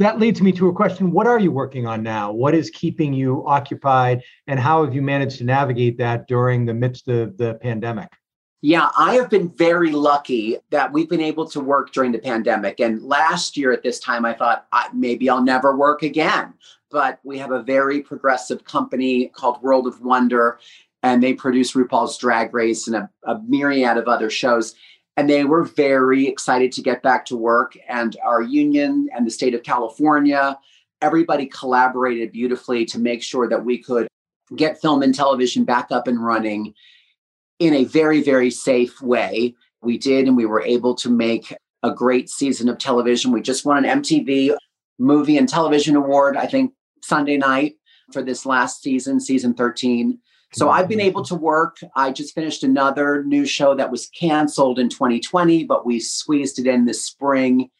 That 0.00 0.18
leads 0.18 0.40
me 0.40 0.50
to 0.52 0.68
a 0.68 0.72
question 0.72 1.10
What 1.10 1.26
are 1.26 1.38
you 1.38 1.52
working 1.52 1.86
on 1.86 2.02
now? 2.02 2.32
What 2.32 2.54
is 2.54 2.70
keeping 2.70 3.12
you 3.12 3.46
occupied, 3.46 4.22
and 4.46 4.58
how 4.58 4.82
have 4.82 4.94
you 4.94 5.02
managed 5.02 5.36
to 5.38 5.44
navigate 5.44 5.98
that 5.98 6.26
during 6.26 6.64
the 6.64 6.72
midst 6.72 7.06
of 7.08 7.36
the 7.36 7.58
pandemic? 7.60 8.08
Yeah, 8.62 8.88
I 8.96 9.12
have 9.16 9.28
been 9.28 9.50
very 9.50 9.92
lucky 9.92 10.56
that 10.70 10.90
we've 10.90 11.08
been 11.08 11.20
able 11.20 11.46
to 11.50 11.60
work 11.60 11.92
during 11.92 12.12
the 12.12 12.18
pandemic. 12.18 12.80
And 12.80 13.02
last 13.02 13.58
year 13.58 13.72
at 13.72 13.82
this 13.82 14.00
time, 14.00 14.24
I 14.24 14.32
thought 14.32 14.66
maybe 14.94 15.28
I'll 15.28 15.44
never 15.44 15.76
work 15.76 16.02
again. 16.02 16.54
But 16.90 17.20
we 17.22 17.36
have 17.36 17.52
a 17.52 17.62
very 17.62 18.00
progressive 18.00 18.64
company 18.64 19.26
called 19.26 19.62
World 19.62 19.86
of 19.86 20.00
Wonder, 20.00 20.60
and 21.02 21.22
they 21.22 21.34
produce 21.34 21.72
RuPaul's 21.72 22.16
Drag 22.16 22.54
Race 22.54 22.86
and 22.86 22.96
a, 22.96 23.10
a 23.24 23.38
myriad 23.46 23.98
of 23.98 24.08
other 24.08 24.30
shows. 24.30 24.74
And 25.20 25.28
they 25.28 25.44
were 25.44 25.64
very 25.64 26.26
excited 26.26 26.72
to 26.72 26.80
get 26.80 27.02
back 27.02 27.26
to 27.26 27.36
work. 27.36 27.76
And 27.86 28.16
our 28.24 28.40
union 28.40 29.10
and 29.14 29.26
the 29.26 29.30
state 29.30 29.54
of 29.54 29.62
California, 29.62 30.58
everybody 31.02 31.44
collaborated 31.44 32.32
beautifully 32.32 32.86
to 32.86 32.98
make 32.98 33.22
sure 33.22 33.46
that 33.46 33.62
we 33.62 33.76
could 33.76 34.08
get 34.56 34.80
film 34.80 35.02
and 35.02 35.14
television 35.14 35.64
back 35.64 35.88
up 35.90 36.08
and 36.08 36.24
running 36.24 36.72
in 37.58 37.74
a 37.74 37.84
very, 37.84 38.22
very 38.22 38.50
safe 38.50 39.02
way. 39.02 39.54
We 39.82 39.98
did, 39.98 40.26
and 40.26 40.38
we 40.38 40.46
were 40.46 40.62
able 40.62 40.94
to 40.94 41.10
make 41.10 41.54
a 41.82 41.92
great 41.92 42.30
season 42.30 42.70
of 42.70 42.78
television. 42.78 43.30
We 43.30 43.42
just 43.42 43.66
won 43.66 43.84
an 43.84 44.00
MTV 44.00 44.56
Movie 44.98 45.36
and 45.36 45.46
Television 45.46 45.96
Award, 45.96 46.38
I 46.38 46.46
think, 46.46 46.72
Sunday 47.02 47.36
night 47.36 47.74
for 48.10 48.22
this 48.22 48.46
last 48.46 48.82
season, 48.82 49.20
season 49.20 49.52
13. 49.52 50.18
So 50.52 50.68
I've 50.68 50.88
been 50.88 51.00
able 51.00 51.22
to 51.24 51.34
work. 51.36 51.78
I 51.94 52.10
just 52.10 52.34
finished 52.34 52.64
another 52.64 53.22
new 53.22 53.46
show 53.46 53.74
that 53.76 53.90
was 53.90 54.06
canceled 54.08 54.78
in 54.78 54.88
2020, 54.88 55.64
but 55.64 55.86
we 55.86 56.00
squeezed 56.00 56.58
it 56.58 56.66
in 56.66 56.86
this 56.86 57.04
spring 57.04 57.70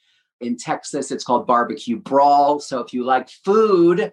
in 0.41 0.57
Texas. 0.57 1.11
It's 1.11 1.25
called 1.25 1.47
Barbecue 1.47 1.97
Brawl. 1.97 2.61
So 2.61 2.81
if 2.81 2.93
you 2.93 3.05
like 3.05 3.29
food 3.29 4.13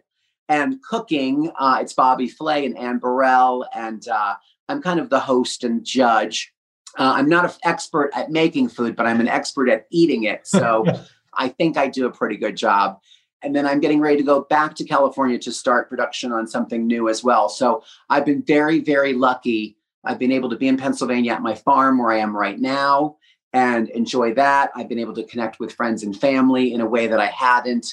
and 0.50 0.82
cooking, 0.82 1.52
uh, 1.60 1.80
it's 1.82 1.94
Bobby 1.94 2.28
Flay 2.28 2.66
and 2.66 2.78
Anne 2.78 2.98
Burrell. 2.98 3.68
And 3.76 4.08
uh, 4.08 4.36
I'm 4.68 4.82
kind 4.82 5.00
of 5.00 5.10
the 5.10 5.20
host 5.20 5.64
and 5.64 5.86
judge. 5.86 6.52
Uh, 6.98 7.14
I'm 7.16 7.30
not 7.30 7.46
an 7.46 7.52
expert 7.64 8.10
at 8.16 8.32
making 8.32 8.70
food, 8.70 8.96
but 8.96 9.06
I'm 9.06 9.22
an 9.22 9.28
expert 9.28 9.70
at 9.70 9.86
eating 9.92 10.24
it. 10.24 10.48
So 10.48 10.84
I 11.34 11.50
think 11.50 11.78
I 11.78 11.88
do 11.88 12.08
a 12.08 12.12
pretty 12.12 12.38
good 12.38 12.58
job. 12.58 13.00
And 13.44 13.56
then 13.56 13.68
I'm 13.68 13.80
getting 13.80 14.00
ready 14.00 14.18
to 14.18 14.24
go 14.24 14.42
back 14.42 14.76
to 14.76 14.84
California 14.84 15.38
to 15.40 15.52
start 15.52 15.90
production 15.90 16.32
on 16.32 16.48
something 16.48 16.88
new 16.88 17.08
as 17.08 17.24
well. 17.24 17.50
So 17.50 17.84
I've 18.10 18.26
been 18.26 18.44
very, 18.44 18.80
very 18.80 19.14
lucky. 19.14 19.78
I've 20.04 20.20
been 20.20 20.32
able 20.32 20.50
to 20.50 20.58
be 20.58 20.68
in 20.68 20.78
Pennsylvania 20.78 21.34
at 21.34 21.42
my 21.42 21.54
farm 21.54 22.00
where 22.00 22.12
I 22.12 22.18
am 22.18 22.36
right 22.36 22.60
now 22.60 23.18
and 23.54 23.90
enjoy 23.90 24.34
that. 24.36 24.72
I've 24.76 24.90
been 24.90 25.00
able 25.00 25.14
to 25.16 25.24
connect 25.24 25.60
with 25.60 25.74
friends 25.74 26.04
and 26.04 26.18
family 26.18 26.74
in 26.74 26.82
a 26.82 26.86
way 26.86 27.08
that 27.08 27.20
I 27.20 27.28
hadn't 27.28 27.86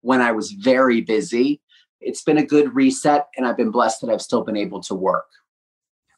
when 0.00 0.20
I 0.20 0.32
was 0.32 0.52
very 0.52 1.00
busy. 1.00 1.60
It's 2.00 2.22
been 2.22 2.38
a 2.38 2.44
good 2.44 2.74
reset, 2.74 3.28
and 3.36 3.46
I've 3.46 3.56
been 3.56 3.70
blessed 3.70 4.00
that 4.00 4.10
I've 4.10 4.22
still 4.22 4.42
been 4.42 4.56
able 4.56 4.80
to 4.82 4.94
work. 4.94 5.26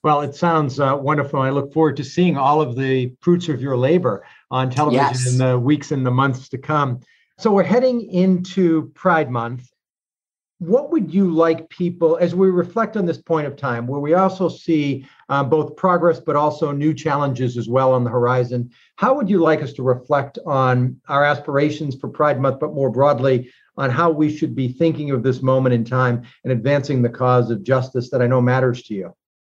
Well, 0.02 0.20
it 0.20 0.34
sounds 0.34 0.80
uh, 0.80 0.96
wonderful. 0.96 1.40
I 1.40 1.50
look 1.50 1.72
forward 1.72 1.96
to 1.96 2.04
seeing 2.04 2.37
all 2.37 2.60
of 2.60 2.76
the 2.76 3.14
fruits 3.20 3.48
of 3.48 3.60
your 3.60 3.76
labor 3.76 4.24
on 4.50 4.70
television 4.70 5.02
yes. 5.02 5.32
in 5.32 5.38
the 5.38 5.58
weeks 5.58 5.92
and 5.92 6.04
the 6.04 6.10
months 6.10 6.48
to 6.50 6.58
come. 6.58 7.00
So 7.38 7.53
we're 7.53 7.64
heading 7.64 8.01
into 8.12 8.92
Pride 8.94 9.29
Month. 9.29 9.68
What 10.59 10.92
would 10.92 11.12
you 11.12 11.33
like 11.33 11.68
people, 11.68 12.16
as 12.16 12.33
we 12.33 12.49
reflect 12.49 12.97
on 12.97 13.07
this 13.07 13.20
point 13.20 13.49
of 13.49 13.57
time, 13.57 13.88
where 13.88 13.99
we 13.99 14.14
also 14.14 14.49
see 14.49 15.05
uh, 15.29 15.42
both 15.42 15.75
progress 15.75 16.20
but 16.20 16.37
also 16.37 16.70
new 16.70 16.94
challenges 16.94 17.57
as 17.57 17.68
well 17.68 17.92
on 17.92 18.05
the 18.05 18.11
horizon, 18.11 18.70
how 18.97 19.14
would 19.14 19.29
you 19.29 19.38
like 19.40 19.62
us 19.62 19.73
to 19.75 19.83
reflect 19.83 20.38
on 20.47 21.01
our 21.09 21.25
aspirations 21.25 21.97
for 21.97 22.09
Pride 22.09 22.40
Month, 22.40 22.61
but 22.61 22.73
more 22.73 22.88
broadly 22.88 23.53
on 23.77 23.90
how 23.90 24.11
we 24.11 24.35
should 24.35 24.55
be 24.55 24.68
thinking 24.68 25.11
of 25.11 25.25
this 25.25 25.42
moment 25.42 25.75
in 25.75 25.85
time 25.85 26.23
and 26.44 26.53
advancing 26.53 27.03
the 27.03 27.09
cause 27.09 27.51
of 27.51 27.64
justice 27.64 28.11
that 28.11 28.23
I 28.23 28.29
know 28.29 28.40
matters 28.40 28.85
to 28.85 28.94
you? 28.94 29.14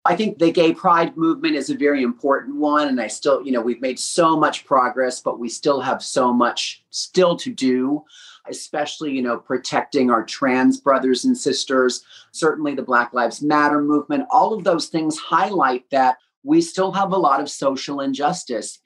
I 0.09 0.17
think 0.17 0.39
the 0.39 0.51
gay 0.51 0.73
pride 0.73 1.19
movement 1.19 1.55
is 1.55 1.69
a 1.69 1.77
very 1.77 2.03
important 2.03 2.57
one. 2.57 2.89
And 2.89 2.99
I 2.99 3.09
still, 3.09 3.45
you 3.45 3.53
know, 3.53 3.61
we've 3.61 3.83
made 3.83 3.99
so 3.99 4.39
much 4.39 4.65
progress, 4.65 5.21
but 5.21 5.39
we 5.39 5.51
still 5.51 5.83
have 5.83 6.03
so 6.03 6.33
much 6.33 6.83
still 6.89 7.37
to 7.37 7.53
do, 7.53 8.03
especially, 8.49 9.13
you 9.13 9.21
know, 9.21 9.37
protecting 9.37 10.11
our 10.11 10.25
trans 10.25 10.81
brothers 10.81 11.27
and 11.27 11.37
sisters, 11.37 12.07
certainly 12.33 12.75
the 12.75 12.81
Black 12.81 13.13
Lives 13.13 13.43
Matter 13.43 13.83
movement. 13.83 14.25
All 14.31 14.55
of 14.55 14.65
those 14.65 14.87
things 14.87 15.19
highlight 15.19 15.85
that 15.91 16.17
we 16.43 16.63
still 16.63 16.91
have 16.93 17.13
a 17.13 17.19
lot 17.19 17.43
of 17.43 17.51
social 17.51 18.01
injustice. 18.01 18.79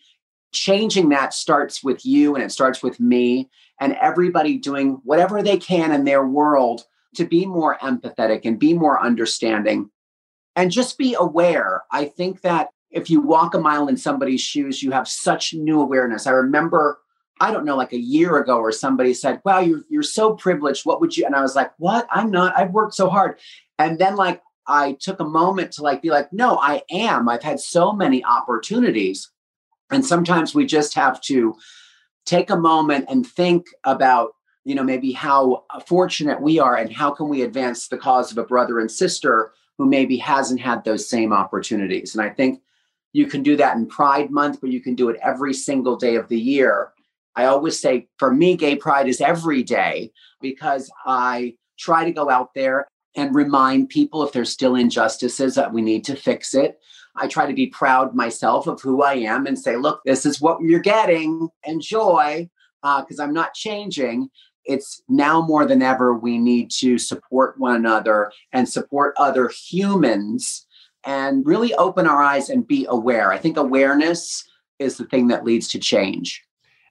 Changing 0.51 1.11
that 1.11 1.33
starts 1.35 1.85
with 1.85 2.05
you 2.05 2.35
and 2.35 2.43
it 2.43 2.51
starts 2.51 2.83
with 2.83 2.99
me 2.99 3.49
and 3.81 3.97
everybody 4.03 4.59
doing 4.59 5.01
whatever 5.05 5.41
they 5.41 5.57
can 5.57 5.93
in 5.93 6.03
their 6.03 6.27
world 6.27 6.85
to 7.15 7.25
be 7.25 7.47
more 7.47 7.79
empathetic 7.79 8.41
and 8.43 8.59
be 8.59 8.75
more 8.75 9.01
understanding 9.01 9.89
and 10.57 10.71
just 10.71 10.99
be 10.99 11.15
aware. 11.19 11.83
I 11.91 12.07
think 12.07 12.43
that 12.43 12.69
if 12.91 13.09
you 13.09 13.21
walk 13.21 13.55
a 13.55 13.61
mile 13.61 13.89
in 13.89 13.97
somebody's 13.97 14.41
shoes, 14.41 14.83
you 14.83 14.91
have 14.91 15.09
such 15.09 15.55
new 15.55 15.81
awareness. 15.81 16.27
I 16.27 16.33
remember, 16.33 16.99
I 17.41 17.51
don't 17.51 17.65
know, 17.65 17.77
like 17.77 17.93
a 17.93 17.99
year 17.99 18.37
ago, 18.37 18.59
or 18.59 18.71
somebody 18.71 19.15
said, 19.15 19.41
Wow, 19.45 19.61
you're 19.61 19.83
you're 19.89 20.03
so 20.03 20.35
privileged. 20.35 20.85
What 20.85 21.01
would 21.01 21.17
you? 21.17 21.25
And 21.25 21.35
I 21.35 21.41
was 21.41 21.57
like, 21.57 21.73
What? 21.79 22.07
I'm 22.11 22.31
not. 22.31 22.57
I've 22.57 22.73
worked 22.73 22.95
so 22.95 23.09
hard. 23.09 23.39
And 23.79 23.99
then 23.99 24.17
like 24.17 24.43
I 24.67 24.97
took 25.01 25.21
a 25.21 25.25
moment 25.25 25.73
to 25.73 25.83
like 25.83 26.03
be 26.03 26.11
like, 26.11 26.33
no, 26.33 26.57
I 26.59 26.83
am. 26.91 27.29
I've 27.29 27.43
had 27.43 27.61
so 27.61 27.93
many 27.93 28.25
opportunities. 28.25 29.31
And 29.91 30.05
sometimes 30.05 30.55
we 30.55 30.67
just 30.67 30.95
have 30.95 31.21
to 31.23 31.57
take 32.25 32.51
a 32.51 32.57
moment 32.57 33.07
and 33.09 33.27
think 33.27 33.67
about 33.85 34.31
you 34.65 34.77
know 34.77 34.85
maybe 34.85 35.11
how 35.11 35.65
fortunate 35.87 36.41
we 36.41 36.61
are 36.61 36.77
and 36.77 36.93
how 36.93 37.11
can 37.11 37.29
we 37.29 37.43
advance 37.43 37.89
the 37.89 37.99
cause 37.99 38.31
of 38.31 38.39
a 38.39 38.45
brother 38.45 38.79
and 38.79 38.91
sister 38.91 39.53
who 39.79 39.87
maybe 39.87 40.17
hasn't 40.17 40.61
had 40.61 40.85
those 40.85 41.09
same 41.09 41.33
opportunities. 41.33 42.15
And 42.15 42.23
I 42.23 42.31
think 42.31 42.61
you 43.13 43.27
can 43.27 43.43
do 43.43 43.57
that 43.57 43.77
in 43.77 43.87
Pride 43.87 44.31
Month, 44.31 44.61
but 44.61 44.71
you 44.71 44.81
can 44.81 44.95
do 44.95 45.09
it 45.09 45.21
every 45.23 45.55
single 45.55 45.97
day 45.97 46.17
of 46.17 46.29
the 46.29 46.41
year. 46.41 46.93
I 47.35 47.47
always 47.47 47.79
say 47.79 48.09
for 48.19 48.33
me, 48.33 48.57
gay 48.57 48.77
pride 48.77 49.09
is 49.09 49.21
every 49.21 49.63
day 49.63 50.13
because 50.41 50.91
I 51.07 51.55
try 51.79 52.05
to 52.05 52.13
go 52.13 52.31
out 52.31 52.55
there 52.55 52.87
and 53.17 53.35
remind 53.35 53.89
people 53.89 54.23
if 54.23 54.33
there's 54.33 54.51
still 54.51 54.77
injustices 54.77 55.55
that 55.55 55.73
we 55.73 55.83
need 55.83 56.05
to 56.05 56.17
fix 56.17 56.55
it. 56.55 56.79
I 57.17 57.27
try 57.27 57.47
to 57.47 57.53
be 57.53 57.67
proud 57.67 58.15
myself 58.15 58.67
of 58.67 58.81
who 58.81 59.03
I 59.03 59.15
am 59.15 59.47
and 59.47 59.59
say, 59.59 59.77
look, 59.77 60.01
this 60.05 60.25
is 60.25 60.41
what 60.41 60.63
you're 60.63 60.81
getting. 60.81 61.49
Enjoy, 61.65 62.49
because 62.83 63.21
uh, 63.21 63.23
I'm 63.23 63.35
not 63.35 63.55
changing 63.55 64.31
it's 64.65 65.03
now 65.09 65.41
more 65.43 65.67
than 65.67 65.83
ever 65.83 66.15
we 66.15 66.39
need 66.39 66.71
to 66.71 66.99
support 66.99 67.59
one 67.59 67.77
another 67.77 68.33
and 68.53 68.69
support 68.69 69.15
other 69.19 69.49
humans 69.49 70.67
and 71.05 71.45
really 71.47 71.75
open 71.75 72.07
our 72.07 72.23
eyes 72.23 72.49
and 72.49 72.67
be 72.67 72.87
aware. 72.89 73.33
I 73.33 73.39
think 73.39 73.57
awareness 73.57 74.49
is 74.79 74.97
the 74.97 75.05
thing 75.05 75.29
that 75.29 75.45
leads 75.45 75.69
to 75.69 75.79
change. 75.79 76.43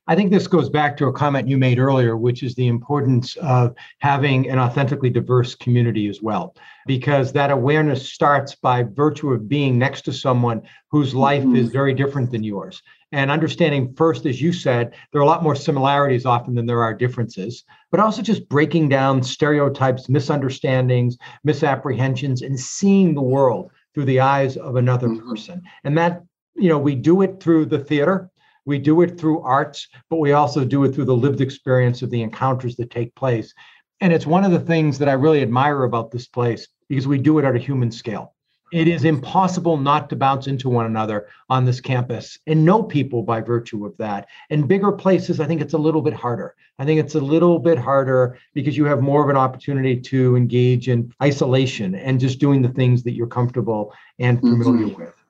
I 0.08 0.16
think 0.16 0.32
this 0.32 0.48
goes 0.48 0.68
back 0.68 0.98
to 0.98 1.06
a 1.06 1.14
comment 1.14 1.48
you 1.48 1.58
made 1.58 1.80
earlier, 1.80 2.18
which 2.18 2.44
is 2.44 2.56
the 2.56 2.68
importance 2.68 3.38
of 3.38 3.76
having 4.00 4.50
an 4.50 4.58
authentically 4.58 5.12
diverse 5.12 5.54
community 5.56 6.10
as 6.10 6.22
well, 6.22 6.56
because 6.88 7.32
that 7.34 7.52
awareness 7.52 8.12
starts 8.12 8.56
by 8.56 8.84
virtue 8.84 9.32
of 9.32 9.48
being 9.48 9.78
next 9.78 10.02
to 10.02 10.12
someone 10.12 10.64
whose 10.90 11.14
life 11.14 11.44
mm-hmm. 11.44 11.56
is 11.56 11.70
very 11.70 11.94
different 11.94 12.32
than 12.32 12.44
yours 12.44 12.82
and 13.12 13.30
understanding 13.30 13.94
first, 13.96 14.26
as 14.26 14.42
you 14.42 14.54
said, 14.54 14.94
there 15.12 15.20
are 15.20 15.24
a 15.24 15.28
lot 15.28 15.44
more 15.44 15.56
similarities 15.56 16.26
often 16.26 16.56
than 16.56 16.66
there 16.66 16.84
are 16.84 16.94
differences, 16.94 17.64
but 17.92 18.00
also 18.00 18.22
just 18.22 18.48
breaking 18.48 18.90
down 18.90 19.22
stereotypes, 19.22 20.08
misunderstandings, 20.08 21.18
misapprehensions, 21.44 22.42
and 22.42 22.60
seeing 22.60 23.14
the 23.14 23.22
world 23.22 23.72
through 23.94 24.06
the 24.06 24.20
eyes 24.20 24.56
of 24.56 24.78
another 24.78 25.08
mm-hmm. 25.08 25.30
person. 25.30 25.62
And 25.84 25.98
that, 25.98 26.24
you 26.56 26.70
know, 26.70 26.80
we 26.80 26.96
do 26.96 27.22
it 27.22 27.42
through 27.42 27.66
the 27.66 27.80
theater, 27.80 28.30
we 28.66 28.78
do 28.78 29.02
it 29.02 29.20
through 29.20 29.42
arts, 29.42 29.88
but 30.10 30.18
we 30.18 30.32
also 30.32 30.64
do 30.64 30.84
it 30.84 30.94
through 30.94 31.06
the 31.06 31.16
lived 31.16 31.42
experience 31.42 32.02
of 32.02 32.12
the 32.12 32.22
encounters 32.22 32.76
that 32.78 32.92
take 32.92 33.14
place. 33.16 33.54
And 34.00 34.14
it's 34.14 34.26
one 34.26 34.44
of 34.44 34.52
the 34.52 34.60
things 34.60 34.98
that 35.00 35.10
I 35.10 35.14
really 35.14 35.42
admire 35.42 35.84
about 35.84 36.12
this 36.12 36.28
place 36.28 36.68
because 36.88 37.08
we 37.08 37.18
do 37.18 37.40
it 37.40 37.46
at 37.46 37.56
a 37.56 37.60
human 37.60 37.92
scale. 37.92 38.36
It 38.72 38.88
is 38.88 39.04
impossible 39.04 39.76
not 39.76 40.10
to 40.10 40.16
bounce 40.16 40.48
into 40.48 40.70
one 40.70 40.86
another 40.86 41.28
on 41.50 41.66
this 41.66 41.82
campus 41.82 42.40
and 42.48 42.64
know 42.64 42.82
people 42.82 43.22
by 43.22 43.42
virtue 43.42 43.86
of 43.86 43.98
that. 43.98 44.30
In 44.50 44.66
bigger 44.66 44.94
places, 44.94 45.42
I 45.42 45.46
think 45.46 45.62
it's 45.62 45.74
a 45.74 45.78
little 45.78 46.02
bit 46.02 46.14
harder. 46.14 46.56
I 46.80 46.86
think 46.86 47.00
it's 47.00 47.16
a 47.16 47.20
little 47.20 47.60
bit 47.60 47.78
harder 47.78 48.38
because 48.54 48.78
you 48.78 48.86
have 48.86 49.02
more 49.02 49.24
of 49.24 49.30
an 49.30 49.36
opportunity 49.36 50.00
to 50.00 50.38
engage 50.38 50.88
in 50.88 51.14
isolation 51.22 51.96
and 51.96 52.20
just 52.20 52.40
doing 52.40 52.62
the 52.62 52.70
things 52.70 53.04
that 53.04 53.12
you're 53.12 53.28
comfortable 53.28 53.94
and 54.20 54.40
familiar 54.40 54.88
mm-hmm. 54.88 55.02
with. 55.02 55.21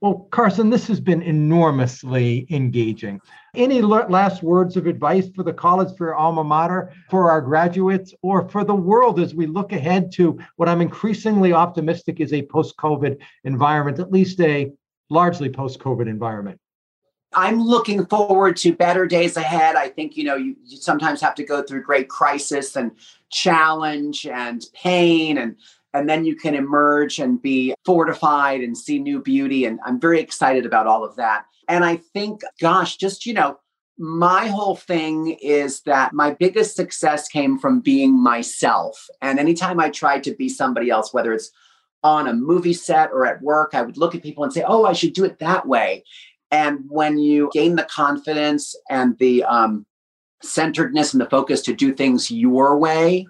Well, 0.00 0.26
Carson, 0.30 0.70
this 0.70 0.86
has 0.86 0.98
been 0.98 1.20
enormously 1.20 2.46
engaging. 2.48 3.20
Any 3.54 3.82
last 3.82 4.42
words 4.42 4.78
of 4.78 4.86
advice 4.86 5.28
for 5.34 5.42
the 5.42 5.52
college, 5.52 5.94
for 5.98 6.06
your 6.06 6.14
alma 6.14 6.42
mater, 6.42 6.94
for 7.10 7.30
our 7.30 7.42
graduates, 7.42 8.14
or 8.22 8.48
for 8.48 8.64
the 8.64 8.74
world 8.74 9.20
as 9.20 9.34
we 9.34 9.46
look 9.46 9.72
ahead 9.72 10.10
to 10.12 10.38
what 10.56 10.70
I'm 10.70 10.80
increasingly 10.80 11.52
optimistic 11.52 12.18
is 12.18 12.32
a 12.32 12.40
post 12.46 12.78
COVID 12.78 13.18
environment, 13.44 13.98
at 13.98 14.10
least 14.10 14.40
a 14.40 14.72
largely 15.10 15.50
post 15.50 15.80
COVID 15.80 16.08
environment? 16.08 16.58
I'm 17.34 17.60
looking 17.60 18.06
forward 18.06 18.56
to 18.58 18.72
better 18.72 19.06
days 19.06 19.36
ahead. 19.36 19.76
I 19.76 19.88
think, 19.88 20.16
you 20.16 20.24
know, 20.24 20.36
you, 20.36 20.56
you 20.64 20.78
sometimes 20.78 21.20
have 21.20 21.34
to 21.36 21.44
go 21.44 21.62
through 21.62 21.82
great 21.82 22.08
crisis 22.08 22.74
and 22.74 22.90
challenge 23.30 24.26
and 24.26 24.64
pain 24.72 25.38
and 25.38 25.56
and 25.92 26.08
then 26.08 26.24
you 26.24 26.36
can 26.36 26.54
emerge 26.54 27.18
and 27.18 27.40
be 27.40 27.74
fortified 27.84 28.60
and 28.60 28.76
see 28.76 28.98
new 28.98 29.20
beauty. 29.20 29.64
And 29.64 29.80
I'm 29.84 30.00
very 30.00 30.20
excited 30.20 30.66
about 30.66 30.86
all 30.86 31.04
of 31.04 31.16
that. 31.16 31.44
And 31.68 31.84
I 31.84 31.96
think, 31.96 32.42
gosh, 32.60 32.96
just, 32.96 33.26
you 33.26 33.34
know, 33.34 33.58
my 33.98 34.46
whole 34.46 34.76
thing 34.76 35.36
is 35.42 35.82
that 35.82 36.14
my 36.14 36.30
biggest 36.32 36.74
success 36.74 37.28
came 37.28 37.58
from 37.58 37.80
being 37.80 38.20
myself. 38.20 39.08
And 39.20 39.38
anytime 39.38 39.78
I 39.78 39.90
tried 39.90 40.24
to 40.24 40.34
be 40.34 40.48
somebody 40.48 40.88
else, 40.90 41.12
whether 41.12 41.34
it's 41.34 41.50
on 42.02 42.26
a 42.26 42.32
movie 42.32 42.72
set 42.72 43.10
or 43.10 43.26
at 43.26 43.42
work, 43.42 43.74
I 43.74 43.82
would 43.82 43.98
look 43.98 44.14
at 44.14 44.22
people 44.22 44.42
and 44.42 44.52
say, 44.52 44.64
oh, 44.66 44.86
I 44.86 44.94
should 44.94 45.12
do 45.12 45.24
it 45.24 45.38
that 45.40 45.66
way. 45.66 46.04
And 46.50 46.80
when 46.88 47.18
you 47.18 47.50
gain 47.52 47.76
the 47.76 47.84
confidence 47.84 48.74
and 48.88 49.18
the 49.18 49.44
um, 49.44 49.84
centeredness 50.42 51.12
and 51.12 51.20
the 51.20 51.28
focus 51.28 51.60
to 51.62 51.74
do 51.74 51.92
things 51.92 52.30
your 52.30 52.78
way, 52.78 53.26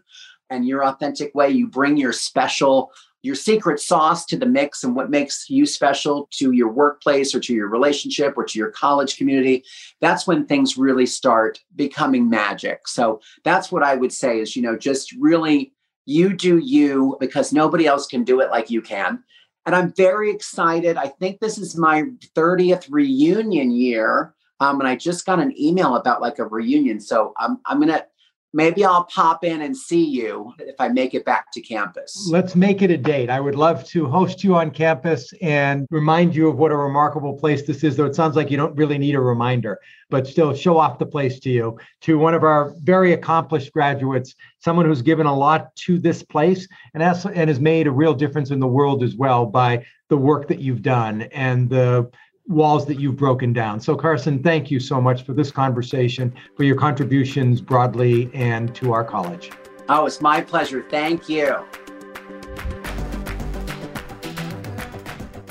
and 0.51 0.67
your 0.67 0.85
authentic 0.85 1.35
way. 1.35 1.49
You 1.49 1.69
bring 1.69 1.97
your 1.97 2.13
special, 2.13 2.93
your 3.23 3.35
secret 3.35 3.81
sauce 3.81 4.25
to 4.27 4.37
the 4.37 4.47
mix 4.47 4.85
and 4.85 4.95
what 4.95 5.11
makes 5.11 5.49
you 5.49 5.65
special 5.67 6.29
to 6.33 6.53
your 6.53 6.69
workplace 6.69 7.35
or 7.35 7.41
to 7.41 7.55
your 7.55 7.69
relationship 7.69 8.35
or 8.37 8.45
to 8.45 8.59
your 8.59 8.71
college 8.71 9.17
community. 9.17 9.65
That's 10.01 10.27
when 10.27 10.47
things 10.47 10.77
really 10.77 11.07
start 11.07 11.61
becoming 11.77 12.29
magic. 12.29 12.89
So 12.89 13.21
that's 13.45 13.71
what 13.71 13.83
I 13.83 13.95
would 13.95 14.13
say 14.13 14.41
is, 14.41 14.57
you 14.57 14.63
know, 14.63 14.77
just 14.77 15.13
really 15.13 15.73
you 16.07 16.35
do 16.35 16.59
you 16.59 17.17
because 17.21 17.53
nobody 17.53 17.87
else 17.87 18.07
can 18.07 18.25
do 18.25 18.41
it 18.41 18.51
like 18.51 18.71
you 18.71 18.83
can. 18.83 19.23
And 19.67 19.77
I'm 19.77 19.93
very 19.93 20.31
excited. 20.31 20.97
I 20.97 21.09
think 21.09 21.39
this 21.39 21.59
is 21.59 21.77
my 21.77 22.05
30th 22.35 22.87
reunion 22.91 23.71
year. 23.71 24.35
Um, 24.59 24.81
and 24.81 24.89
I 24.89 24.97
just 24.97 25.27
got 25.27 25.39
an 25.39 25.59
email 25.59 25.97
about 25.97 26.21
like 26.21 26.39
a 26.39 26.47
reunion. 26.47 27.01
So 27.01 27.35
I'm, 27.39 27.59
I'm 27.67 27.79
going 27.79 27.89
to 27.93 28.05
maybe 28.53 28.85
I'll 28.85 29.05
pop 29.05 29.45
in 29.45 29.63
and 29.63 29.77
see 29.77 30.05
you 30.05 30.53
if 30.59 30.75
I 30.79 30.89
make 30.89 31.15
it 31.15 31.25
back 31.25 31.53
to 31.53 31.61
campus. 31.61 32.29
Let's 32.31 32.57
make 32.57 32.83
it 32.83 32.91
a 32.91 32.97
date. 32.97 33.31
I 33.31 33.41
would 33.41 33.55
love 33.55 33.85
to 33.89 34.07
host 34.07 34.43
you 34.43 34.57
on 34.57 34.71
campus 34.71 35.33
and 35.41 35.87
remind 35.91 36.35
you 36.35 36.49
of 36.49 36.57
what 36.57 36.73
a 36.73 36.77
remarkable 36.77 37.35
place 37.35 37.67
this 37.67 37.85
is, 37.85 37.97
though 37.97 38.07
it 38.07 38.15
sounds 38.15 38.37
like 38.37 38.51
you 38.51 38.57
don't 38.57 38.77
really 38.77 38.99
need 38.99 39.15
a 39.15 39.21
reminder, 39.21 39.79
but 40.09 40.27
still 40.27 40.55
show 40.55 40.79
off 40.79 40.99
the 40.99 41.07
place 41.07 41.39
to 41.41 41.51
you, 41.51 41.79
to 42.03 42.19
one 42.19 42.35
of 42.35 42.43
our 42.43 42.75
very 42.81 43.13
accomplished 43.13 43.73
graduates, 43.73 44.35
someone 44.59 44.87
who's 44.87 45.03
given 45.03 45.27
a 45.27 45.35
lot 45.35 45.75
to 45.77 45.99
this 45.99 46.23
place 46.23 46.67
and 46.95 47.03
has, 47.03 47.25
and 47.27 47.49
has 47.49 47.61
made 47.61 47.87
a 47.87 47.93
real 47.93 48.15
difference 48.15 48.51
in 48.51 48.61
the 48.61 48.67
world 48.67 49.03
as 49.03 49.15
well 49.15 49.47
by 49.47 49.85
the 50.09 50.17
work 50.17 50.49
that 50.49 50.59
you've 50.59 50.83
done 50.83 51.23
and 51.23 51.71
the 51.71 52.11
walls 52.51 52.85
that 52.87 52.99
you've 52.99 53.17
broken 53.17 53.53
down. 53.53 53.81
So, 53.81 53.97
Carson, 53.97 54.43
thank 54.43 54.71
you 54.71 54.81
so 54.81 55.01
much 55.01 55.25
for 55.25 55.33
this 55.33 55.51
conversation, 55.51 56.35
for 56.57 56.65
your 56.65 56.77
contributions 56.77 57.61
broadly 57.61 58.31
and 58.35 58.75
to 58.75 58.93
our 58.93 59.05
college. 59.05 59.51
Oh, 59.89 60.05
it's 60.05 60.21
my 60.21 60.41
pleasure. 60.41 60.85
Thank 60.91 61.29
you. 61.29 61.65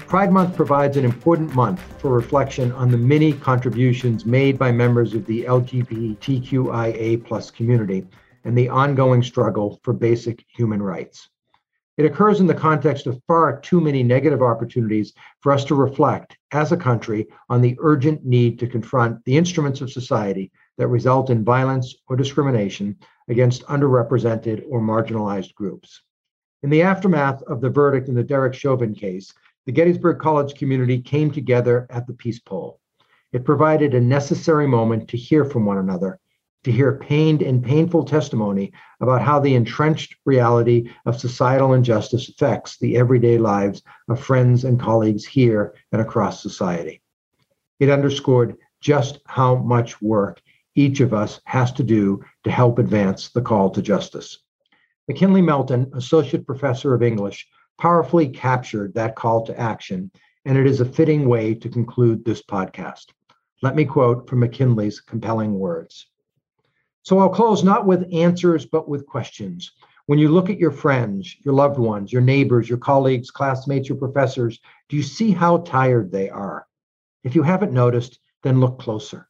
Pride 0.07 0.31
Month 0.31 0.55
provides 0.55 0.97
an 0.97 1.05
important 1.05 1.53
month 1.53 1.81
for 1.99 2.11
reflection 2.11 2.71
on 2.73 2.89
the 2.89 2.97
many 2.97 3.31
contributions 3.31 4.25
made 4.25 4.57
by 4.57 4.71
members 4.71 5.13
of 5.13 5.25
the 5.25 5.43
LGBTQIA 5.43 7.23
plus 7.23 7.51
community 7.51 8.07
and 8.43 8.57
the 8.57 8.67
ongoing 8.69 9.21
struggle 9.21 9.79
for 9.83 9.93
basic 9.93 10.43
human 10.47 10.81
rights. 10.81 11.29
It 11.99 12.05
occurs 12.05 12.39
in 12.39 12.47
the 12.47 12.53
context 12.53 13.07
of 13.07 13.21
far 13.27 13.59
too 13.59 13.81
many 13.81 14.03
negative 14.03 14.41
opportunities 14.41 15.11
for 15.41 15.51
us 15.51 15.65
to 15.65 15.75
reflect 15.75 16.37
as 16.53 16.71
a 16.71 16.77
country 16.77 17.27
on 17.49 17.59
the 17.59 17.75
urgent 17.81 18.23
need 18.23 18.57
to 18.59 18.67
confront 18.67 19.21
the 19.25 19.35
instruments 19.35 19.81
of 19.81 19.91
society 19.91 20.49
that 20.77 20.87
result 20.87 21.29
in 21.29 21.43
violence 21.43 21.93
or 22.07 22.15
discrimination 22.15 22.95
against 23.27 23.65
underrepresented 23.65 24.63
or 24.69 24.79
marginalized 24.79 25.53
groups. 25.55 26.01
In 26.63 26.69
the 26.69 26.83
aftermath 26.83 27.43
of 27.43 27.59
the 27.59 27.69
verdict 27.69 28.07
in 28.07 28.15
the 28.15 28.23
Derek 28.23 28.53
Chauvin 28.53 28.95
case, 28.95 29.33
the 29.65 29.73
Gettysburg 29.73 30.19
College 30.19 30.55
community 30.55 31.01
came 31.01 31.29
together 31.29 31.85
at 31.89 32.07
the 32.07 32.13
Peace 32.13 32.39
Pole. 32.39 32.79
It 33.33 33.43
provided 33.43 33.93
a 33.93 33.99
necessary 33.99 34.67
moment 34.67 35.09
to 35.09 35.17
hear 35.17 35.43
from 35.43 35.65
one 35.65 35.79
another 35.79 36.17
to 36.63 36.71
hear 36.71 36.97
pained 36.97 37.41
and 37.41 37.63
painful 37.63 38.03
testimony 38.03 38.71
about 38.99 39.21
how 39.21 39.39
the 39.39 39.55
entrenched 39.55 40.15
reality 40.25 40.89
of 41.05 41.19
societal 41.19 41.73
injustice 41.73 42.29
affects 42.29 42.77
the 42.77 42.97
everyday 42.97 43.37
lives 43.37 43.81
of 44.09 44.19
friends 44.19 44.65
and 44.65 44.79
colleagues 44.79 45.25
here 45.25 45.73
and 45.91 46.01
across 46.01 46.41
society. 46.41 47.01
It 47.79 47.89
underscored 47.89 48.57
just 48.81 49.19
how 49.25 49.55
much 49.55 50.01
work 50.01 50.41
each 50.75 50.99
of 50.99 51.13
us 51.13 51.41
has 51.45 51.71
to 51.73 51.83
do 51.83 52.23
to 52.43 52.51
help 52.51 52.79
advance 52.79 53.29
the 53.29 53.41
call 53.41 53.69
to 53.71 53.81
justice. 53.81 54.39
McKinley 55.07 55.41
Melton, 55.41 55.91
Associate 55.95 56.45
Professor 56.45 56.93
of 56.93 57.01
English, 57.01 57.47
powerfully 57.79 58.27
captured 58.27 58.93
that 58.93 59.15
call 59.15 59.45
to 59.45 59.59
action, 59.59 60.11
and 60.45 60.57
it 60.57 60.67
is 60.67 60.81
a 60.81 60.85
fitting 60.85 61.27
way 61.27 61.53
to 61.55 61.69
conclude 61.69 62.23
this 62.23 62.43
podcast. 62.43 63.05
Let 63.61 63.75
me 63.75 63.85
quote 63.85 64.29
from 64.29 64.39
McKinley's 64.39 64.99
compelling 64.99 65.57
words. 65.57 66.07
So 67.09 67.17
I'll 67.17 67.27
close 67.27 67.63
not 67.63 67.87
with 67.87 68.07
answers, 68.13 68.67
but 68.67 68.87
with 68.87 69.07
questions. 69.07 69.71
When 70.05 70.19
you 70.19 70.29
look 70.29 70.51
at 70.51 70.59
your 70.59 70.69
friends, 70.69 71.35
your 71.43 71.55
loved 71.55 71.79
ones, 71.79 72.13
your 72.13 72.21
neighbors, 72.21 72.69
your 72.69 72.77
colleagues, 72.77 73.31
classmates, 73.31 73.89
your 73.89 73.97
professors, 73.97 74.59
do 74.89 74.95
you 74.95 75.01
see 75.01 75.31
how 75.31 75.57
tired 75.57 76.11
they 76.11 76.29
are? 76.29 76.67
If 77.23 77.33
you 77.33 77.41
haven't 77.41 77.71
noticed, 77.71 78.19
then 78.43 78.59
look 78.59 78.77
closer. 78.77 79.27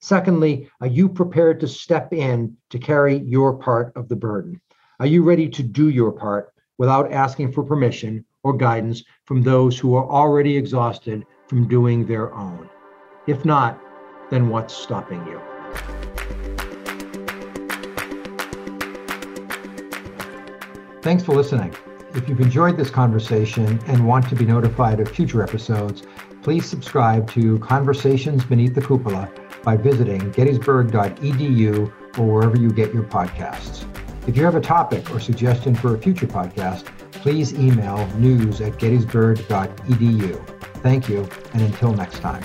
Secondly, 0.00 0.68
are 0.82 0.86
you 0.86 1.08
prepared 1.08 1.60
to 1.60 1.66
step 1.66 2.12
in 2.12 2.58
to 2.68 2.78
carry 2.78 3.16
your 3.16 3.54
part 3.54 3.96
of 3.96 4.10
the 4.10 4.16
burden? 4.16 4.60
Are 5.00 5.06
you 5.06 5.22
ready 5.22 5.48
to 5.48 5.62
do 5.62 5.88
your 5.88 6.12
part 6.12 6.52
without 6.76 7.10
asking 7.10 7.52
for 7.52 7.62
permission 7.62 8.26
or 8.42 8.54
guidance 8.54 9.02
from 9.24 9.40
those 9.40 9.78
who 9.78 9.94
are 9.94 10.10
already 10.10 10.58
exhausted 10.58 11.24
from 11.48 11.68
doing 11.68 12.04
their 12.04 12.34
own? 12.34 12.68
If 13.26 13.46
not, 13.46 13.80
then 14.30 14.50
what's 14.50 14.74
stopping 14.74 15.26
you? 15.26 15.40
Thanks 21.04 21.22
for 21.22 21.34
listening. 21.34 21.76
If 22.14 22.30
you've 22.30 22.40
enjoyed 22.40 22.78
this 22.78 22.88
conversation 22.88 23.78
and 23.88 24.08
want 24.08 24.26
to 24.30 24.34
be 24.34 24.46
notified 24.46 25.00
of 25.00 25.08
future 25.10 25.42
episodes, 25.42 26.02
please 26.42 26.64
subscribe 26.64 27.30
to 27.32 27.58
Conversations 27.58 28.42
Beneath 28.42 28.74
the 28.74 28.80
Cupola 28.80 29.30
by 29.62 29.76
visiting 29.76 30.30
gettysburg.edu 30.30 31.92
or 32.18 32.26
wherever 32.26 32.56
you 32.56 32.70
get 32.70 32.94
your 32.94 33.02
podcasts. 33.02 33.84
If 34.26 34.34
you 34.34 34.44
have 34.44 34.54
a 34.54 34.62
topic 34.62 35.10
or 35.10 35.20
suggestion 35.20 35.74
for 35.74 35.94
a 35.94 35.98
future 35.98 36.26
podcast, 36.26 36.86
please 37.12 37.52
email 37.52 38.06
news 38.16 38.62
at 38.62 38.78
gettysburg.edu. 38.78 40.60
Thank 40.80 41.10
you, 41.10 41.28
and 41.52 41.60
until 41.60 41.92
next 41.92 42.20
time. 42.20 42.42